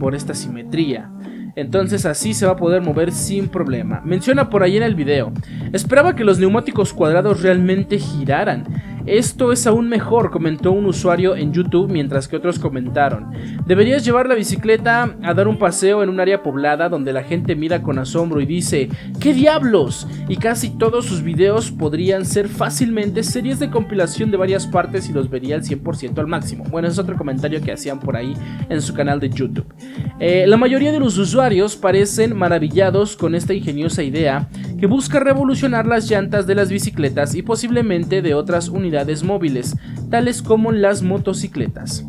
[0.00, 1.12] por esta simetría.
[1.56, 4.00] Entonces así se va a poder mover sin problema.
[4.04, 5.32] Menciona por ahí en el video.
[5.72, 8.64] Esperaba que los neumáticos cuadrados realmente giraran.
[9.08, 13.32] Esto es aún mejor, comentó un usuario en YouTube mientras que otros comentaron.
[13.66, 17.56] Deberías llevar la bicicleta a dar un paseo en un área poblada donde la gente
[17.56, 20.06] mira con asombro y dice, ¿qué diablos?
[20.28, 25.14] Y casi todos sus videos podrían ser fácilmente series de compilación de varias partes y
[25.14, 26.64] los vería al 100% al máximo.
[26.70, 28.34] Bueno, es otro comentario que hacían por ahí
[28.68, 29.72] en su canal de YouTube.
[30.20, 35.86] Eh, la mayoría de los usuarios parecen maravillados con esta ingeniosa idea que busca revolucionar
[35.86, 39.76] las llantas de las bicicletas y posiblemente de otras unidades móviles,
[40.10, 42.04] tales como las motocicletas.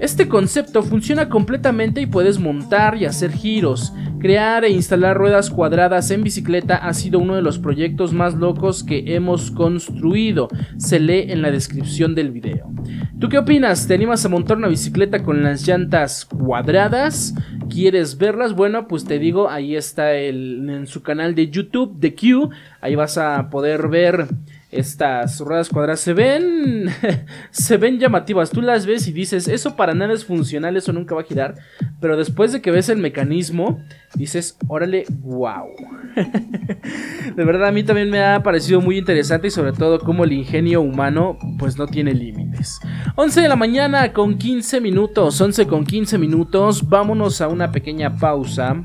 [0.00, 3.92] Este concepto funciona completamente y puedes montar y hacer giros.
[4.18, 8.82] Crear e instalar ruedas cuadradas en bicicleta ha sido uno de los proyectos más locos
[8.82, 10.48] que hemos construido.
[10.78, 12.70] Se lee en la descripción del video.
[13.18, 13.86] ¿Tú qué opinas?
[13.86, 17.34] ¿Te animas a montar una bicicleta con las llantas cuadradas?
[17.68, 18.54] ¿Quieres verlas?
[18.54, 22.48] Bueno, pues te digo, ahí está en su canal de YouTube, The Q.
[22.80, 24.28] Ahí vas a poder ver
[24.70, 26.88] estas ruedas cuadradas se ven
[27.50, 28.50] se ven llamativas.
[28.50, 31.54] Tú las ves y dices, eso para nada es funcional, eso nunca va a girar.
[32.00, 33.80] Pero después de que ves el mecanismo,
[34.14, 35.68] dices, órale, wow.
[37.36, 40.32] de verdad a mí también me ha parecido muy interesante y sobre todo como el
[40.32, 42.80] ingenio humano pues no tiene límites.
[43.16, 48.16] 11 de la mañana con 15 minutos, 11 con 15 minutos, vámonos a una pequeña
[48.16, 48.84] pausa.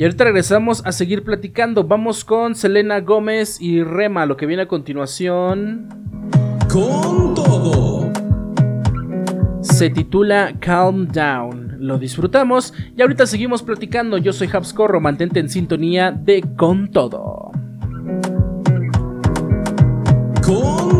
[0.00, 1.84] Y ahorita regresamos a seguir platicando.
[1.84, 5.88] Vamos con Selena Gómez y Rema, lo que viene a continuación.
[6.72, 8.10] Con todo.
[9.60, 11.76] Se titula Calm Down.
[11.80, 14.16] Lo disfrutamos y ahorita seguimos platicando.
[14.16, 17.50] Yo soy Habscorro, mantente en sintonía de Con Todo.
[20.42, 20.99] Con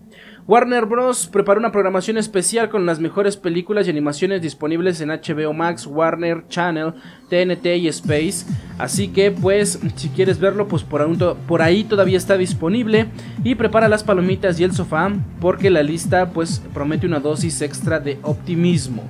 [0.51, 1.27] Warner Bros.
[1.27, 6.43] preparó una programación especial con las mejores películas y animaciones disponibles en HBO Max, Warner
[6.49, 6.93] Channel,
[7.29, 8.45] TNT y Space.
[8.77, 13.07] Así que pues si quieres verlo pues por, por ahí todavía está disponible.
[13.45, 18.01] Y prepara las palomitas y el sofá porque la lista pues promete una dosis extra
[18.01, 19.03] de optimismo.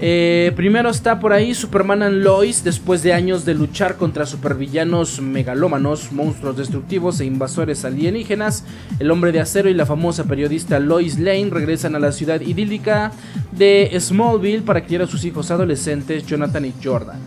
[0.00, 5.20] Eh, primero está por ahí Superman and Lois, después de años de luchar contra supervillanos
[5.20, 8.64] megalómanos, monstruos destructivos e invasores alienígenas,
[9.00, 13.10] el hombre de acero y la famosa periodista Lois Lane regresan a la ciudad idílica
[13.50, 17.18] de Smallville para criar a sus hijos adolescentes Jonathan y Jordan.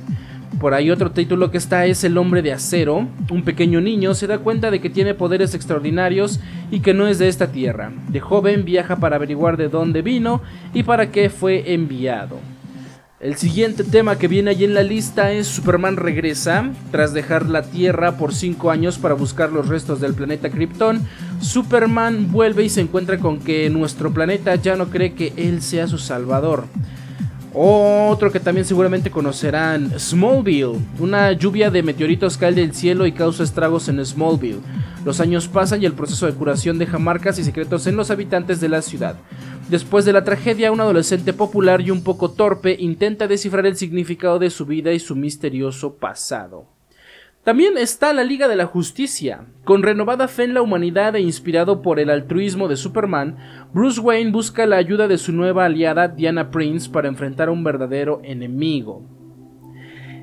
[0.57, 3.07] Por ahí otro título que está es El hombre de acero.
[3.31, 7.17] Un pequeño niño se da cuenta de que tiene poderes extraordinarios y que no es
[7.17, 7.91] de esta tierra.
[8.09, 10.41] De joven viaja para averiguar de dónde vino
[10.71, 12.50] y para qué fue enviado.
[13.21, 16.71] El siguiente tema que viene ahí en la lista es Superman regresa.
[16.89, 21.07] Tras dejar la Tierra por 5 años para buscar los restos del planeta Krypton,
[21.39, 25.87] Superman vuelve y se encuentra con que nuestro planeta ya no cree que él sea
[25.87, 26.63] su salvador.
[27.53, 30.79] Otro que también seguramente conocerán, Smallville.
[30.99, 34.61] Una lluvia de meteoritos cae del cielo y causa estragos en Smallville.
[35.03, 38.61] Los años pasan y el proceso de curación deja marcas y secretos en los habitantes
[38.61, 39.17] de la ciudad.
[39.69, 44.39] Después de la tragedia, un adolescente popular y un poco torpe intenta descifrar el significado
[44.39, 46.70] de su vida y su misterioso pasado.
[47.43, 49.47] También está la Liga de la Justicia.
[49.63, 53.35] Con renovada fe en la humanidad e inspirado por el altruismo de Superman,
[53.73, 57.63] Bruce Wayne busca la ayuda de su nueva aliada Diana Prince para enfrentar a un
[57.63, 59.20] verdadero enemigo.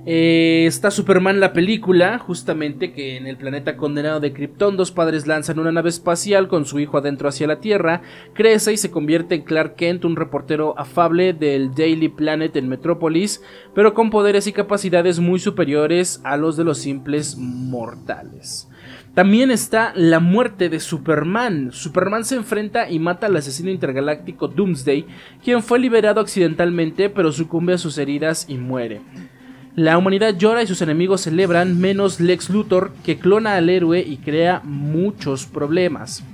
[0.07, 5.27] Eh, está Superman la película, justamente que en el planeta condenado de Krypton dos padres
[5.27, 9.35] lanzan una nave espacial con su hijo adentro hacia la Tierra, crece y se convierte
[9.35, 13.43] en Clark Kent, un reportero afable del Daily Planet en Metrópolis,
[13.75, 18.69] pero con poderes y capacidades muy superiores a los de los simples mortales.
[19.15, 21.73] También está la muerte de Superman.
[21.73, 25.07] Superman se enfrenta y mata al asesino intergaláctico Doomsday,
[25.43, 29.01] quien fue liberado accidentalmente pero sucumbe a sus heridas y muere.
[29.79, 34.17] La humanidad llora y sus enemigos celebran, menos Lex Luthor, que clona al héroe y
[34.17, 36.25] crea muchos problemas.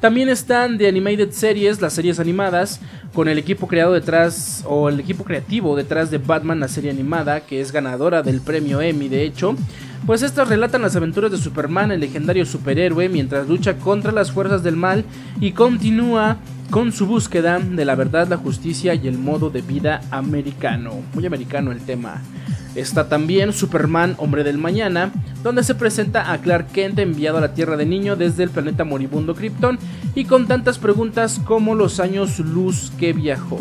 [0.00, 2.80] También están The Animated Series, las series animadas,
[3.12, 7.40] con el equipo creado detrás, o el equipo creativo detrás de Batman, la serie animada,
[7.40, 9.54] que es ganadora del premio Emmy, de hecho.
[10.06, 14.62] Pues estas relatan las aventuras de Superman, el legendario superhéroe, mientras lucha contra las fuerzas
[14.62, 15.04] del mal
[15.40, 16.38] y continúa
[16.70, 21.02] con su búsqueda de la verdad, la justicia y el modo de vida americano.
[21.14, 22.22] Muy americano el tema.
[22.74, 25.10] Está también Superman Hombre del Mañana,
[25.42, 28.84] donde se presenta a Clark Kent enviado a la Tierra de Niño desde el planeta
[28.84, 29.78] moribundo Krypton
[30.14, 33.58] y con tantas preguntas como los años luz que viajó.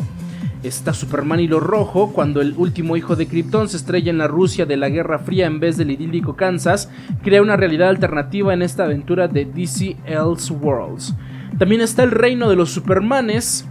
[0.61, 4.27] Está Superman y lo rojo cuando el último hijo de Krypton se estrella en la
[4.27, 6.89] Rusia de la Guerra Fría en vez del idílico Kansas,
[7.23, 11.15] crea una realidad alternativa en esta aventura de DC Elseworlds.
[11.57, 13.69] También está el reino de los Supermanes,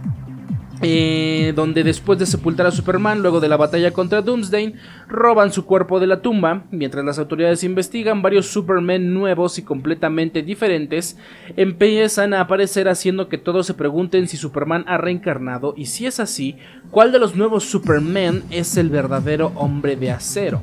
[0.81, 4.75] eh, donde después de sepultar a Superman luego de la batalla contra Doomsday,
[5.07, 6.63] roban su cuerpo de la tumba.
[6.71, 11.17] Mientras las autoridades investigan, varios Supermen nuevos y completamente diferentes
[11.57, 16.19] empiezan a aparecer haciendo que todos se pregunten si Superman ha reencarnado y si es
[16.19, 16.57] así,
[16.91, 20.61] cuál de los nuevos Supermen es el verdadero hombre de acero.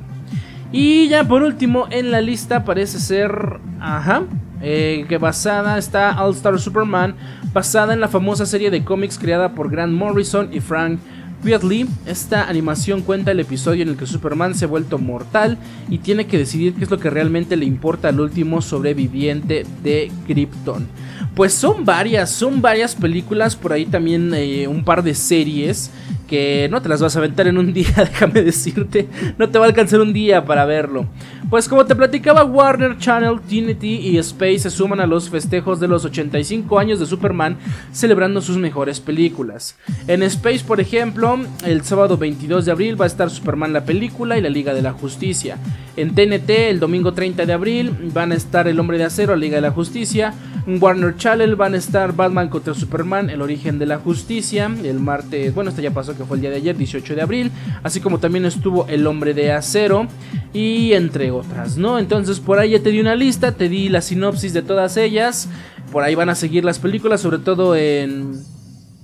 [0.73, 3.61] Y ya por último en la lista parece ser...
[3.81, 4.25] Ajá.
[4.62, 7.14] Eh, que basada está All Star Superman,
[7.52, 10.98] basada en la famosa serie de cómics creada por Grant Morrison y Frank
[11.44, 11.86] Whitley.
[12.07, 16.26] Esta animación cuenta el episodio en el que Superman se ha vuelto mortal y tiene
[16.26, 20.86] que decidir qué es lo que realmente le importa al último sobreviviente de Krypton.
[21.34, 25.90] Pues son varias, son varias películas, por ahí también eh, un par de series
[26.27, 29.09] que no te las vas a aventar en un día, déjame decirte,
[29.39, 31.07] no te va a alcanzar un día para verlo.
[31.49, 35.87] Pues como te platicaba, Warner Channel, Trinity y Space se suman a los festejos de
[35.87, 37.57] los 85 años de Superman,
[37.93, 39.77] celebrando sus mejores películas.
[40.09, 44.37] En Space, por ejemplo, el sábado 22 de abril va a estar Superman la película
[44.37, 45.59] y la Liga de la Justicia.
[45.97, 49.41] En TNT, el domingo 30 de abril, van a estar El Hombre de Acero, la
[49.41, 50.35] Liga de la Justicia.
[50.66, 54.68] En Warner Channel van a estar Batman contra Superman, El Origen de la Justicia.
[54.83, 57.53] El martes, bueno, esto ya pasó que fue el día de ayer, 18 de abril.
[57.83, 60.07] Así como también estuvo El Hombre de Acero
[60.53, 61.99] y entre otras, ¿no?
[61.99, 65.49] Entonces por ahí ya te di una lista, te di la sinopsis de todas ellas.
[65.93, 68.41] Por ahí van a seguir las películas, sobre todo en,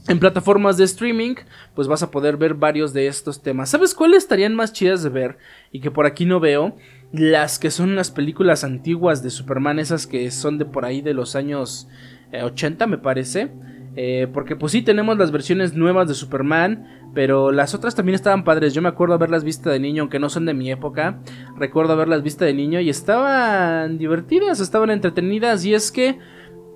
[0.08, 1.34] en plataformas de streaming,
[1.74, 3.70] pues vas a poder ver varios de estos temas.
[3.70, 5.38] ¿Sabes cuáles estarían más chidas de ver
[5.70, 6.76] y que por aquí no veo?
[7.12, 11.14] Las que son las películas antiguas de Superman, esas que son de por ahí de
[11.14, 11.88] los años
[12.32, 13.50] 80 eh, me parece.
[13.94, 18.44] Eh, porque pues sí tenemos las versiones nuevas de Superman, pero las otras también estaban
[18.44, 18.72] padres.
[18.72, 21.20] Yo me acuerdo haberlas visto de niño, aunque no son de mi época.
[21.56, 25.64] Recuerdo haberlas visto de niño y estaban divertidas, estaban entretenidas.
[25.64, 26.18] Y es que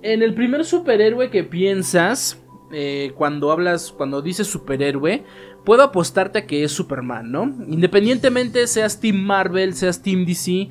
[0.03, 5.25] en el primer superhéroe que piensas, eh, cuando hablas, cuando dices superhéroe,
[5.65, 7.45] puedo apostarte a que es Superman, ¿no?
[7.69, 10.69] Independientemente seas Team Marvel, seas Team DC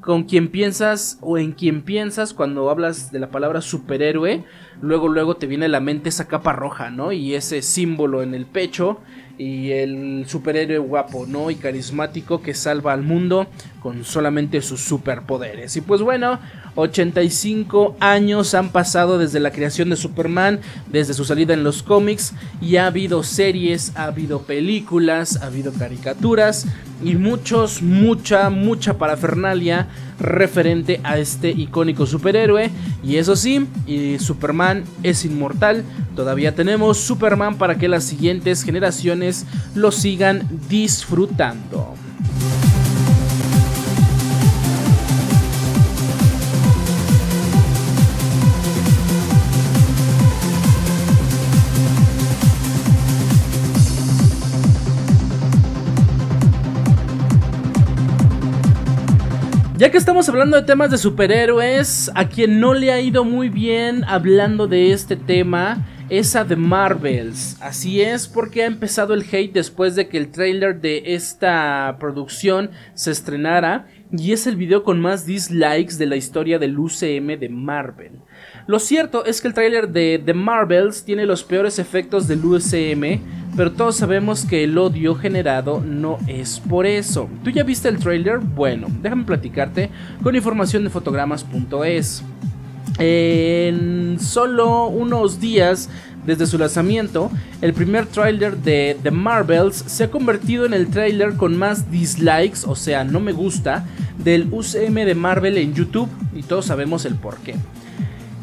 [0.00, 4.44] con quien piensas o en quien piensas cuando hablas de la palabra superhéroe,
[4.80, 7.12] luego luego te viene a la mente esa capa roja, ¿no?
[7.12, 9.00] Y ese símbolo en el pecho
[9.38, 11.50] y el superhéroe guapo, ¿no?
[11.50, 13.46] Y carismático que salva al mundo
[13.80, 15.76] con solamente sus superpoderes.
[15.76, 16.40] Y pues bueno,
[16.78, 22.34] 85 años han pasado desde la creación de Superman, desde su salida en los cómics,
[22.60, 26.66] y ha habido series, ha habido películas, ha habido caricaturas
[27.02, 29.88] y muchos, mucha, mucha parafernalia
[30.20, 32.70] referente a este icónico superhéroe.
[33.02, 35.84] Y eso sí, y Superman es inmortal.
[36.14, 41.94] Todavía tenemos Superman para que las siguientes generaciones lo sigan disfrutando.
[59.78, 63.48] Ya que estamos hablando de temas de superhéroes, a quien no le ha ido muy
[63.48, 67.56] bien hablando de este tema es a The Marvels.
[67.60, 72.72] Así es porque ha empezado el hate después de que el trailer de esta producción
[72.94, 77.48] se estrenara y es el video con más dislikes de la historia del UCM de
[77.48, 78.12] Marvel.
[78.68, 83.18] Lo cierto es que el trailer de The Marvels tiene los peores efectos del UCM
[83.58, 87.28] pero todos sabemos que el odio generado no es por eso.
[87.42, 88.38] ¿Tú ya viste el trailer?
[88.38, 89.90] Bueno, déjame platicarte
[90.22, 92.22] con información de fotogramas.es.
[93.00, 95.90] En solo unos días
[96.24, 101.34] desde su lanzamiento, el primer trailer de The Marvels se ha convertido en el trailer
[101.34, 103.84] con más dislikes, o sea, no me gusta,
[104.22, 107.56] del UCM de Marvel en YouTube y todos sabemos el por qué.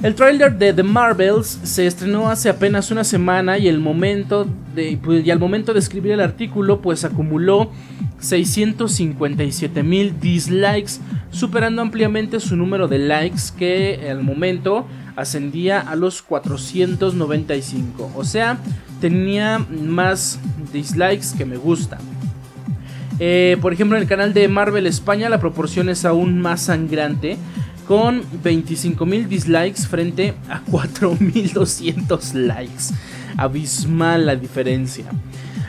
[0.05, 4.45] El trailer de The Marvels se estrenó hace apenas una semana y, el momento
[4.75, 7.71] de, pues, y al momento de escribir el artículo pues acumuló
[8.19, 10.99] 657 mil dislikes,
[11.31, 14.85] superando ampliamente su número de likes que al momento
[15.15, 18.11] ascendía a los 495.
[18.15, 18.59] O sea,
[19.01, 20.39] tenía más
[20.71, 21.97] dislikes que me gusta.
[23.17, 27.39] Eh, por ejemplo, en el canal de Marvel España la proporción es aún más sangrante
[27.87, 32.93] con 25.000 dislikes frente a 4.200 likes.
[33.37, 35.05] Abismal la diferencia.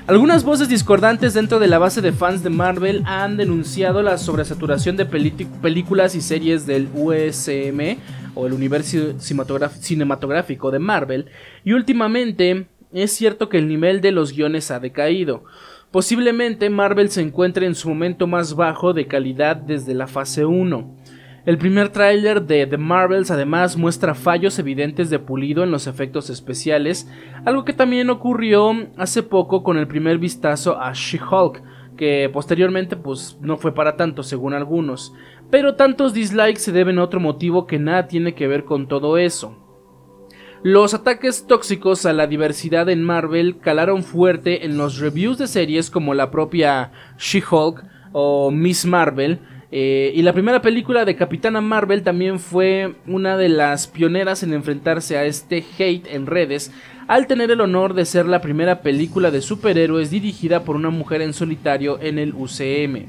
[0.07, 4.97] Algunas voces discordantes dentro de la base de fans de Marvel han denunciado la sobresaturación
[4.97, 7.99] de películas y series del USM
[8.37, 11.27] o el universo cinematográfico de Marvel
[11.65, 15.43] y últimamente es cierto que el nivel de los guiones ha decaído.
[15.91, 20.95] Posiblemente Marvel se encuentre en su momento más bajo de calidad desde la fase 1.
[21.47, 26.29] El primer tráiler de The Marvels además muestra fallos evidentes de pulido en los efectos
[26.29, 27.09] especiales,
[27.45, 31.63] algo que también ocurrió hace poco con el primer vistazo a She-Hulk,
[31.97, 35.15] que posteriormente pues no fue para tanto según algunos.
[35.49, 39.17] Pero tantos dislikes se deben a otro motivo que nada tiene que ver con todo
[39.17, 39.57] eso.
[40.65, 45.91] Los ataques tóxicos a la diversidad en Marvel calaron fuerte en los reviews de series
[45.93, 49.39] como la propia She-Hulk o Miss Marvel.
[49.73, 54.53] Eh, y la primera película de Capitana Marvel también fue una de las pioneras en
[54.53, 56.71] enfrentarse a este hate en redes,
[57.09, 61.23] al tener el honor de ser la primera película de superhéroes dirigida por una mujer
[61.23, 63.07] en solitario en el UCM.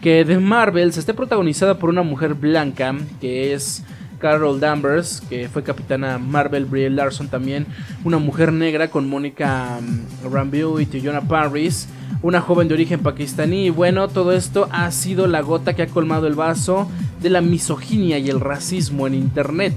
[0.00, 3.84] Que The Marvels esté protagonizada por una mujer blanca, que es
[4.24, 7.66] Carol Danvers, que fue capitana Marvel, Brie Larson también,
[8.04, 11.88] una mujer negra con Mónica mm, Rambeau y Tiona Paris,
[12.22, 13.66] una joven de origen pakistaní.
[13.66, 16.88] Y bueno, todo esto ha sido la gota que ha colmado el vaso
[17.20, 19.74] de la misoginia y el racismo en internet.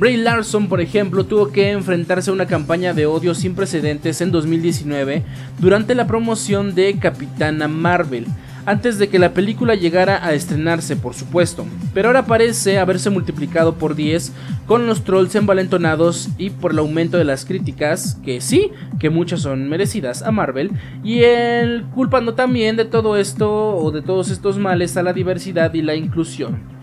[0.00, 4.32] Brie Larson, por ejemplo, tuvo que enfrentarse a una campaña de odio sin precedentes en
[4.32, 5.22] 2019
[5.60, 8.26] durante la promoción de Capitana Marvel
[8.66, 11.64] antes de que la película llegara a estrenarse, por supuesto.
[11.94, 14.32] Pero ahora parece haberse multiplicado por 10
[14.66, 19.40] con los trolls envalentonados y por el aumento de las críticas, que sí, que muchas
[19.40, 20.72] son merecidas a Marvel,
[21.04, 25.72] y el culpando también de todo esto o de todos estos males a la diversidad
[25.72, 26.75] y la inclusión.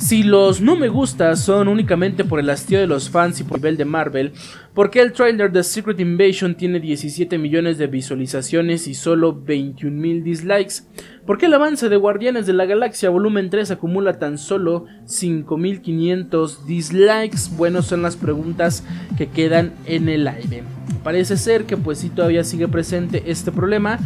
[0.00, 3.58] Si los no me gusta son únicamente por el hastío de los fans y por
[3.58, 4.32] el nivel de Marvel,
[4.72, 9.94] ¿por qué el trailer de Secret Invasion tiene 17 millones de visualizaciones y solo 21
[9.94, 10.84] mil dislikes?
[11.26, 16.66] ¿Por qué el avance de Guardianes de la Galaxia Volumen 3 acumula tan solo 5500
[16.66, 17.54] dislikes?
[17.58, 18.82] Bueno, son las preguntas
[19.18, 20.64] que quedan en el aire.
[21.04, 23.98] Parece ser que pues sí todavía sigue presente este problema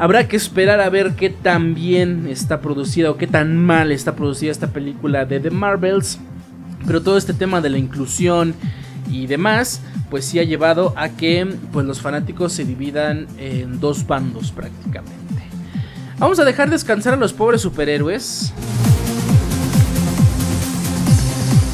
[0.00, 4.16] Habrá que esperar a ver qué tan bien está producida o qué tan mal está
[4.16, 6.18] producida esta película de The Marvels.
[6.86, 8.54] Pero todo este tema de la inclusión
[9.10, 14.06] y demás, pues sí ha llevado a que pues, los fanáticos se dividan en dos
[14.06, 15.18] bandos prácticamente.
[16.16, 18.54] Vamos a dejar descansar a los pobres superhéroes.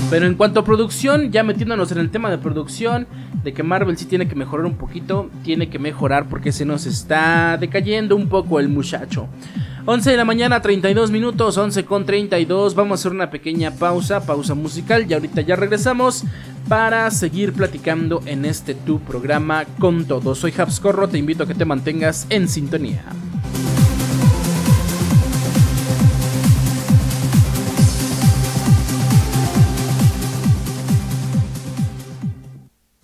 [0.09, 3.09] Pero en cuanto a producción, ya metiéndonos en el tema de producción,
[3.42, 6.86] de que Marvel sí tiene que mejorar un poquito, tiene que mejorar porque se nos
[6.86, 9.28] está decayendo un poco el muchacho.
[9.84, 12.74] 11 de la mañana, 32 minutos, 11 con 32.
[12.74, 16.24] Vamos a hacer una pequeña pausa, pausa musical y ahorita ya regresamos
[16.68, 20.34] para seguir platicando en este tu programa con todo.
[20.34, 23.04] Soy Habscorro, te invito a que te mantengas en sintonía.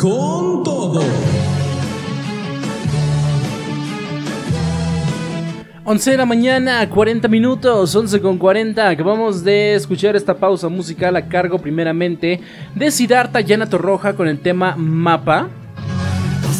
[0.00, 1.02] Con todo.
[5.84, 8.88] 11 de la mañana, 40 minutos, 11 con 40.
[8.88, 12.40] Acabamos de escuchar esta pausa musical a cargo primeramente
[12.74, 15.48] de Siddhartha Yana Torroja con el tema Mapa.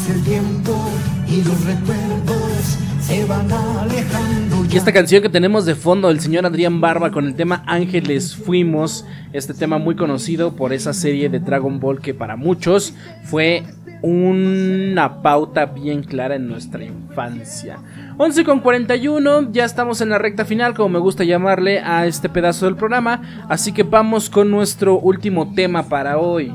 [0.09, 0.91] el tiempo
[1.28, 4.39] y los recuerdos se van alejando.
[4.72, 8.36] Y esta canción que tenemos de fondo del señor Adrián Barba con el tema Ángeles
[8.36, 12.94] Fuimos, este tema muy conocido por esa serie de Dragon Ball que para muchos
[13.24, 13.64] fue
[14.00, 17.80] una pauta bien clara en nuestra infancia.
[18.16, 22.28] 11 con 41, ya estamos en la recta final, como me gusta llamarle a este
[22.28, 26.54] pedazo del programa, así que vamos con nuestro último tema para hoy.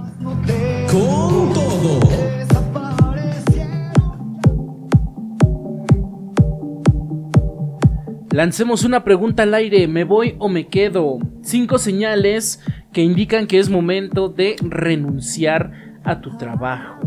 [8.35, 11.19] Lancemos una pregunta al aire, ¿me voy o me quedo?
[11.41, 12.59] Cinco señales
[12.91, 15.71] que indican que es momento de renunciar
[16.03, 16.99] a tu trabajo.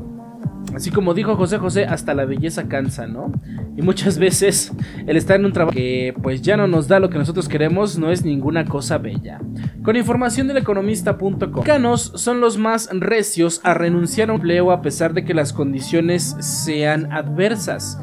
[0.74, 3.30] Así como dijo José José, hasta la belleza cansa, ¿no?
[3.76, 4.72] Y muchas veces
[5.06, 7.98] el estar en un trabajo que pues ya no nos da lo que nosotros queremos
[7.98, 9.38] no es ninguna cosa bella.
[9.82, 14.80] Con información del economista.com, canos son los más recios a renunciar a un empleo a
[14.80, 18.00] pesar de que las condiciones sean adversas.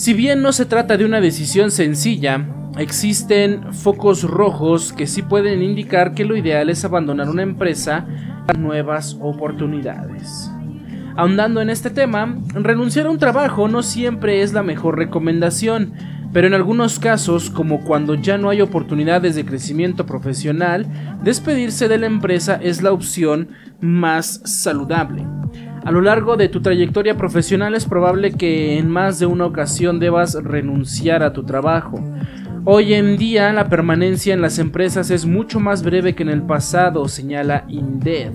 [0.00, 2.46] Si bien no se trata de una decisión sencilla,
[2.78, 8.06] existen focos rojos que sí pueden indicar que lo ideal es abandonar una empresa
[8.48, 10.50] a nuevas oportunidades.
[11.16, 15.92] Ahondando en este tema, renunciar a un trabajo no siempre es la mejor recomendación,
[16.32, 20.86] pero en algunos casos, como cuando ya no hay oportunidades de crecimiento profesional,
[21.22, 23.50] despedirse de la empresa es la opción
[23.82, 25.26] más saludable.
[25.84, 29.98] A lo largo de tu trayectoria profesional es probable que en más de una ocasión
[29.98, 31.98] debas renunciar a tu trabajo.
[32.66, 36.42] Hoy en día la permanencia en las empresas es mucho más breve que en el
[36.42, 38.32] pasado, señala Indeed.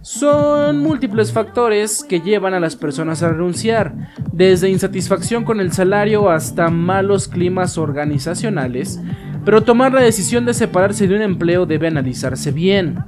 [0.00, 3.94] Son múltiples factores que llevan a las personas a renunciar,
[4.32, 9.00] desde insatisfacción con el salario hasta malos climas organizacionales,
[9.44, 12.98] pero tomar la decisión de separarse de un empleo debe analizarse bien.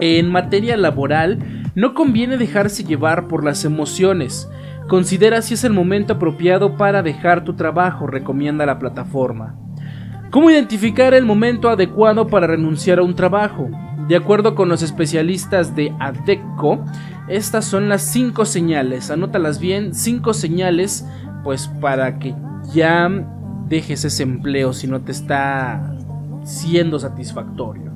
[0.00, 4.50] En materia laboral, no conviene dejarse llevar por las emociones.
[4.88, 9.54] Considera si es el momento apropiado para dejar tu trabajo, recomienda la plataforma.
[10.32, 13.70] ¿Cómo identificar el momento adecuado para renunciar a un trabajo?
[14.08, 16.84] De acuerdo con los especialistas de ADECO,
[17.28, 19.12] estas son las cinco señales.
[19.12, 21.06] Anótalas bien, cinco señales,
[21.44, 22.34] pues para que
[22.74, 23.08] ya
[23.68, 25.94] dejes ese empleo si no te está
[26.42, 27.92] siendo satisfactorio.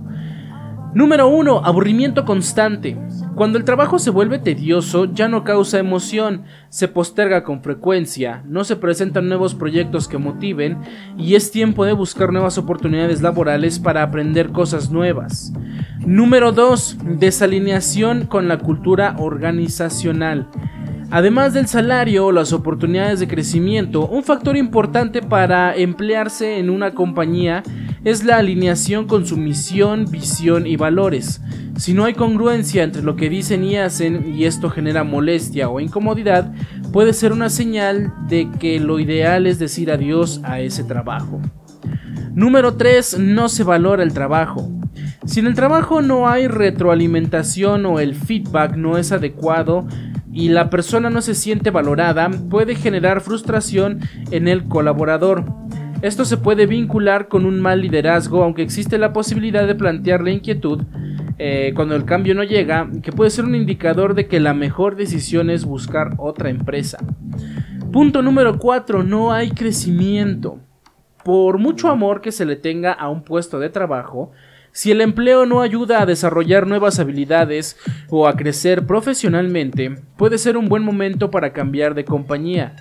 [0.94, 1.64] Número 1.
[1.64, 2.96] Aburrimiento constante.
[3.34, 8.62] Cuando el trabajo se vuelve tedioso, ya no causa emoción, se posterga con frecuencia, no
[8.62, 10.78] se presentan nuevos proyectos que motiven
[11.16, 15.52] y es tiempo de buscar nuevas oportunidades laborales para aprender cosas nuevas.
[16.00, 16.98] Número 2.
[17.18, 20.48] Desalineación con la cultura organizacional.
[21.14, 26.94] Además del salario o las oportunidades de crecimiento, un factor importante para emplearse en una
[26.94, 27.62] compañía
[28.02, 31.42] es la alineación con su misión, visión y valores.
[31.76, 35.80] Si no hay congruencia entre lo que dicen y hacen y esto genera molestia o
[35.80, 36.50] incomodidad,
[36.94, 41.42] puede ser una señal de que lo ideal es decir adiós a ese trabajo.
[42.34, 43.18] Número 3.
[43.18, 44.66] No se valora el trabajo.
[45.26, 49.86] Si en el trabajo no hay retroalimentación o el feedback no es adecuado,
[50.32, 55.44] y la persona no se siente valorada, puede generar frustración en el colaborador.
[56.00, 60.30] Esto se puede vincular con un mal liderazgo, aunque existe la posibilidad de plantear la
[60.30, 60.82] inquietud
[61.38, 64.96] eh, cuando el cambio no llega, que puede ser un indicador de que la mejor
[64.96, 66.98] decisión es buscar otra empresa.
[67.92, 69.02] Punto número 4.
[69.02, 70.58] No hay crecimiento.
[71.24, 74.32] Por mucho amor que se le tenga a un puesto de trabajo,
[74.72, 77.76] si el empleo no ayuda a desarrollar nuevas habilidades
[78.08, 82.76] o a crecer profesionalmente, puede ser un buen momento para cambiar de compañía.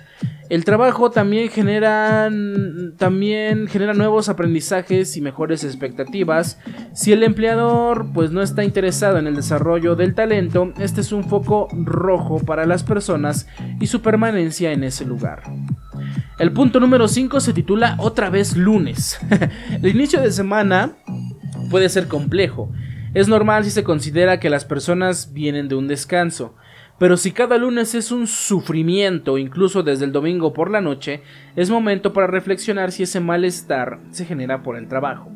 [0.48, 2.30] El trabajo también genera,
[2.98, 6.58] también genera nuevos aprendizajes y mejores expectativas.
[6.92, 11.24] Si el empleador pues no está interesado en el desarrollo del talento, este es un
[11.24, 13.46] foco rojo para las personas
[13.80, 15.42] y su permanencia en ese lugar.
[16.38, 19.18] El punto número 5 se titula Otra vez lunes.
[19.70, 20.96] el inicio de semana
[21.70, 22.70] puede ser complejo.
[23.14, 26.54] Es normal si se considera que las personas vienen de un descanso,
[26.98, 31.22] pero si cada lunes es un sufrimiento, incluso desde el domingo por la noche,
[31.56, 35.28] es momento para reflexionar si ese malestar se genera por el trabajo.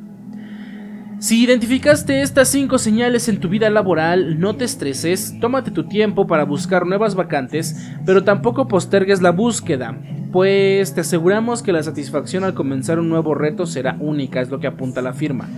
[1.19, 6.27] Si identificaste estas 5 señales en tu vida laboral, no te estreses, tómate tu tiempo
[6.27, 9.99] para buscar nuevas vacantes, pero tampoco postergues la búsqueda,
[10.31, 14.61] pues te aseguramos que la satisfacción al comenzar un nuevo reto será única, es lo
[14.61, 15.49] que apunta la firma.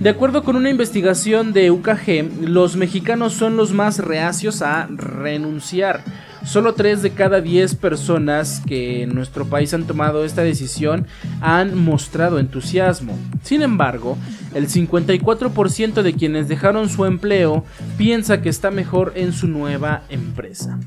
[0.00, 6.02] De acuerdo con una investigación de UKG, los mexicanos son los más reacios a renunciar.
[6.42, 11.06] Solo 3 de cada 10 personas que en nuestro país han tomado esta decisión
[11.42, 13.18] han mostrado entusiasmo.
[13.42, 14.16] Sin embargo,
[14.54, 17.66] el 54% de quienes dejaron su empleo
[17.98, 20.78] piensa que está mejor en su nueva empresa.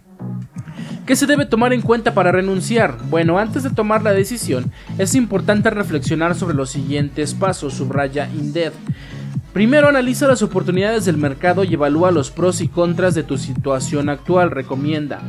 [1.05, 2.97] ¿Qué se debe tomar en cuenta para renunciar?
[3.09, 8.71] Bueno, antes de tomar la decisión, es importante reflexionar sobre los siguientes pasos, subraya Indeed.
[9.53, 14.09] Primero analiza las oportunidades del mercado y evalúa los pros y contras de tu situación
[14.09, 15.21] actual, recomienda.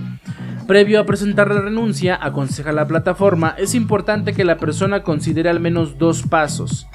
[0.66, 5.60] Previo a presentar la renuncia, aconseja la plataforma, es importante que la persona considere al
[5.60, 6.86] menos dos pasos.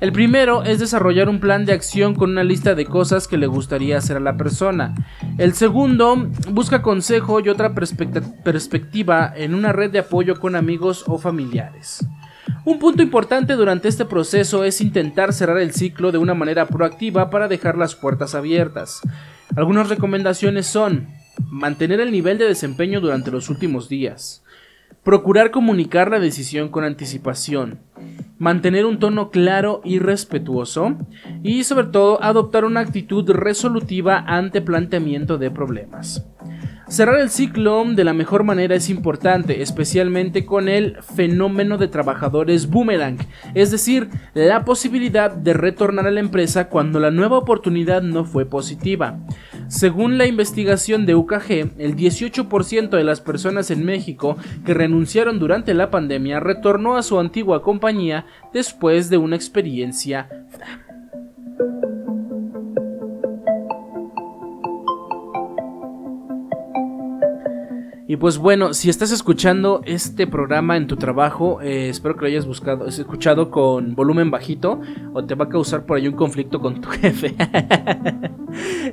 [0.00, 3.48] El primero es desarrollar un plan de acción con una lista de cosas que le
[3.48, 4.94] gustaría hacer a la persona.
[5.36, 11.18] El segundo, busca consejo y otra perspectiva en una red de apoyo con amigos o
[11.18, 12.06] familiares.
[12.64, 17.30] Un punto importante durante este proceso es intentar cerrar el ciclo de una manera proactiva
[17.30, 19.00] para dejar las puertas abiertas.
[19.56, 21.08] Algunas recomendaciones son
[21.50, 24.42] mantener el nivel de desempeño durante los últimos días,
[25.08, 27.78] Procurar comunicar la decisión con anticipación.
[28.38, 30.98] Mantener un tono claro y respetuoso.
[31.42, 36.26] Y sobre todo adoptar una actitud resolutiva ante planteamiento de problemas.
[36.88, 42.70] Cerrar el ciclo de la mejor manera es importante, especialmente con el fenómeno de trabajadores
[42.70, 43.18] boomerang,
[43.54, 48.46] es decir, la posibilidad de retornar a la empresa cuando la nueva oportunidad no fue
[48.46, 49.18] positiva.
[49.68, 55.74] Según la investigación de UKG, el 18% de las personas en México que renunciaron durante
[55.74, 58.24] la pandemia retornó a su antigua compañía
[58.54, 60.26] después de una experiencia
[68.10, 72.26] Y pues bueno, si estás escuchando este programa en tu trabajo, eh, espero que lo
[72.28, 74.80] hayas buscado, escuchado con volumen bajito
[75.12, 77.34] o te va a causar por ahí un conflicto con tu jefe.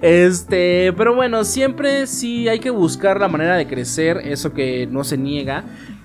[0.01, 5.05] este, pero bueno, siempre sí hay que buscar la manera de crecer, eso que no
[5.05, 5.63] se niega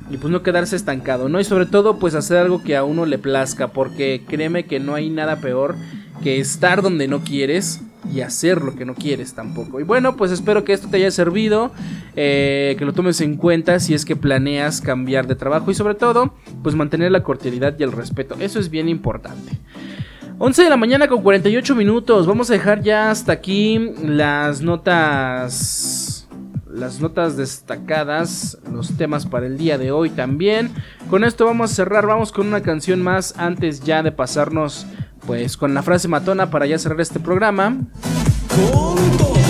[0.09, 1.41] y pues no quedarse estancado, ¿no?
[1.41, 4.95] Y sobre todo pues hacer algo que a uno le plazca, porque créeme que no
[4.95, 5.75] hay nada peor
[6.23, 7.83] que estar donde no quieres
[8.13, 9.81] y hacer lo que no quieres tampoco.
[9.81, 11.73] Y bueno, pues espero que esto te haya servido,
[12.17, 15.95] eh, que lo tomes en cuenta si es que planeas cambiar de trabajo y sobre
[15.95, 18.37] todo, pues mantener la cordialidad y el respeto.
[18.39, 19.59] Eso es bien importante.
[20.39, 22.27] 11 de la mañana con 48 minutos.
[22.27, 26.11] Vamos a dejar ya hasta aquí las notas
[26.71, 30.71] las notas destacadas, los temas para el día de hoy también.
[31.11, 34.87] Con esto vamos a cerrar, vamos con una canción más antes ya de pasarnos
[35.27, 37.77] pues con la frase matona para ya cerrar este programa.
[38.49, 39.41] Con todo.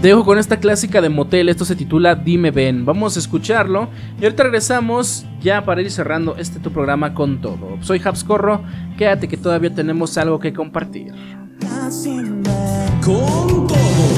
[0.00, 2.84] Te dejo con esta clásica de motel, esto se titula Dime Ben.
[2.86, 3.88] Vamos a escucharlo
[4.20, 7.78] y ahorita regresamos ya para ir cerrando este tu programa con todo.
[7.80, 8.62] Soy Habscorro,
[8.96, 11.12] quédate que todavía tenemos algo que compartir.
[13.02, 14.17] Con todo.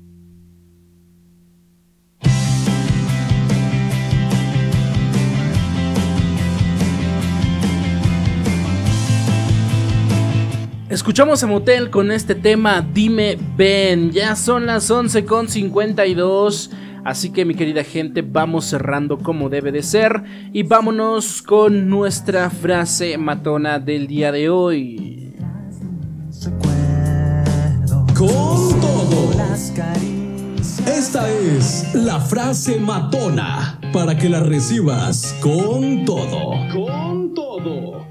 [10.91, 14.11] Escuchamos a Motel con este tema Dime Ben.
[14.11, 16.69] Ya son las 11.52.
[17.05, 20.21] Así que mi querida gente, vamos cerrando como debe de ser.
[20.51, 25.33] Y vámonos con nuestra frase matona del día de hoy.
[28.13, 29.31] Con todo.
[30.87, 36.51] Esta es la frase matona para que la recibas con todo.
[36.73, 38.10] Con todo.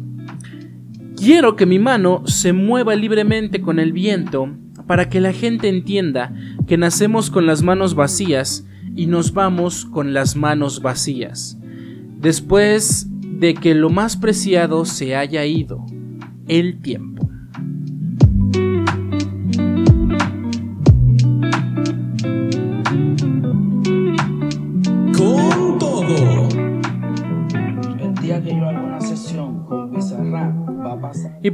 [1.18, 4.56] Quiero que mi mano se mueva libremente con el viento
[4.88, 6.34] para que la gente entienda
[6.68, 8.66] que nacemos con las manos vacías
[8.96, 11.58] y nos vamos con las manos vacías.
[12.20, 15.86] Después de que lo más preciado se haya ido,
[16.48, 17.25] el tiempo.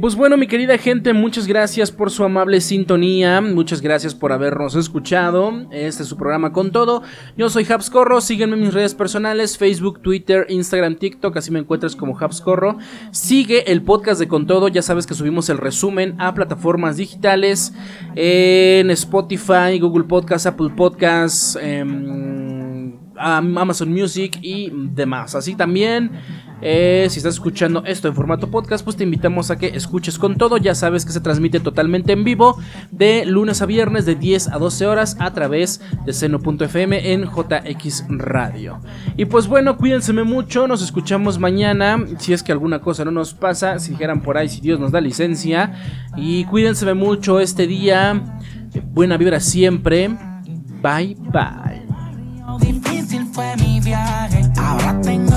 [0.02, 4.74] Pues bueno, mi querida gente, muchas gracias por su amable sintonía, muchas gracias por habernos
[4.74, 5.68] escuchado.
[5.70, 7.04] Este es su programa con todo.
[7.36, 11.94] Yo soy Habscorro, sígueme en mis redes personales, Facebook, Twitter, Instagram, TikTok, así me encuentras
[11.94, 12.78] como Habscorro.
[13.12, 17.72] Sigue el podcast de Con Todo, ya sabes que subimos el resumen a plataformas digitales
[18.16, 22.61] en Spotify, Google Podcast, Apple Podcasts, em,
[23.16, 25.34] Amazon Music y demás.
[25.34, 26.12] Así también
[26.64, 30.36] eh, si estás escuchando esto en formato podcast, pues te invitamos a que escuches con
[30.36, 30.56] todo.
[30.56, 32.56] Ya sabes que se transmite totalmente en vivo
[32.92, 38.04] de lunes a viernes de 10 a 12 horas a través de seno.fm en JX
[38.08, 38.80] Radio.
[39.16, 42.04] Y pues bueno, cuídense mucho, nos escuchamos mañana.
[42.18, 44.92] Si es que alguna cosa no nos pasa, si dijeran por ahí, si Dios nos
[44.92, 45.74] da licencia.
[46.16, 48.22] Y cuídense mucho este día.
[48.92, 50.08] Buena vibra siempre.
[50.80, 51.91] Bye bye.
[52.58, 54.42] Difícil fue mi viaje.
[54.56, 55.32] Ahora tengo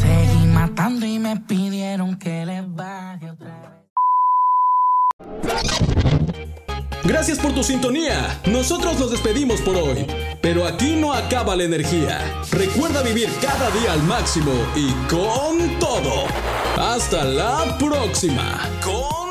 [0.00, 3.82] seguí matando y me pidieron que les baje otra
[7.04, 8.40] Gracias por tu sintonía.
[8.46, 10.06] Nosotros nos despedimos por hoy.
[10.40, 12.18] Pero aquí no acaba la energía.
[12.52, 16.26] Recuerda vivir cada día al máximo y con todo.
[16.76, 18.60] Hasta la próxima.
[18.84, 19.21] Con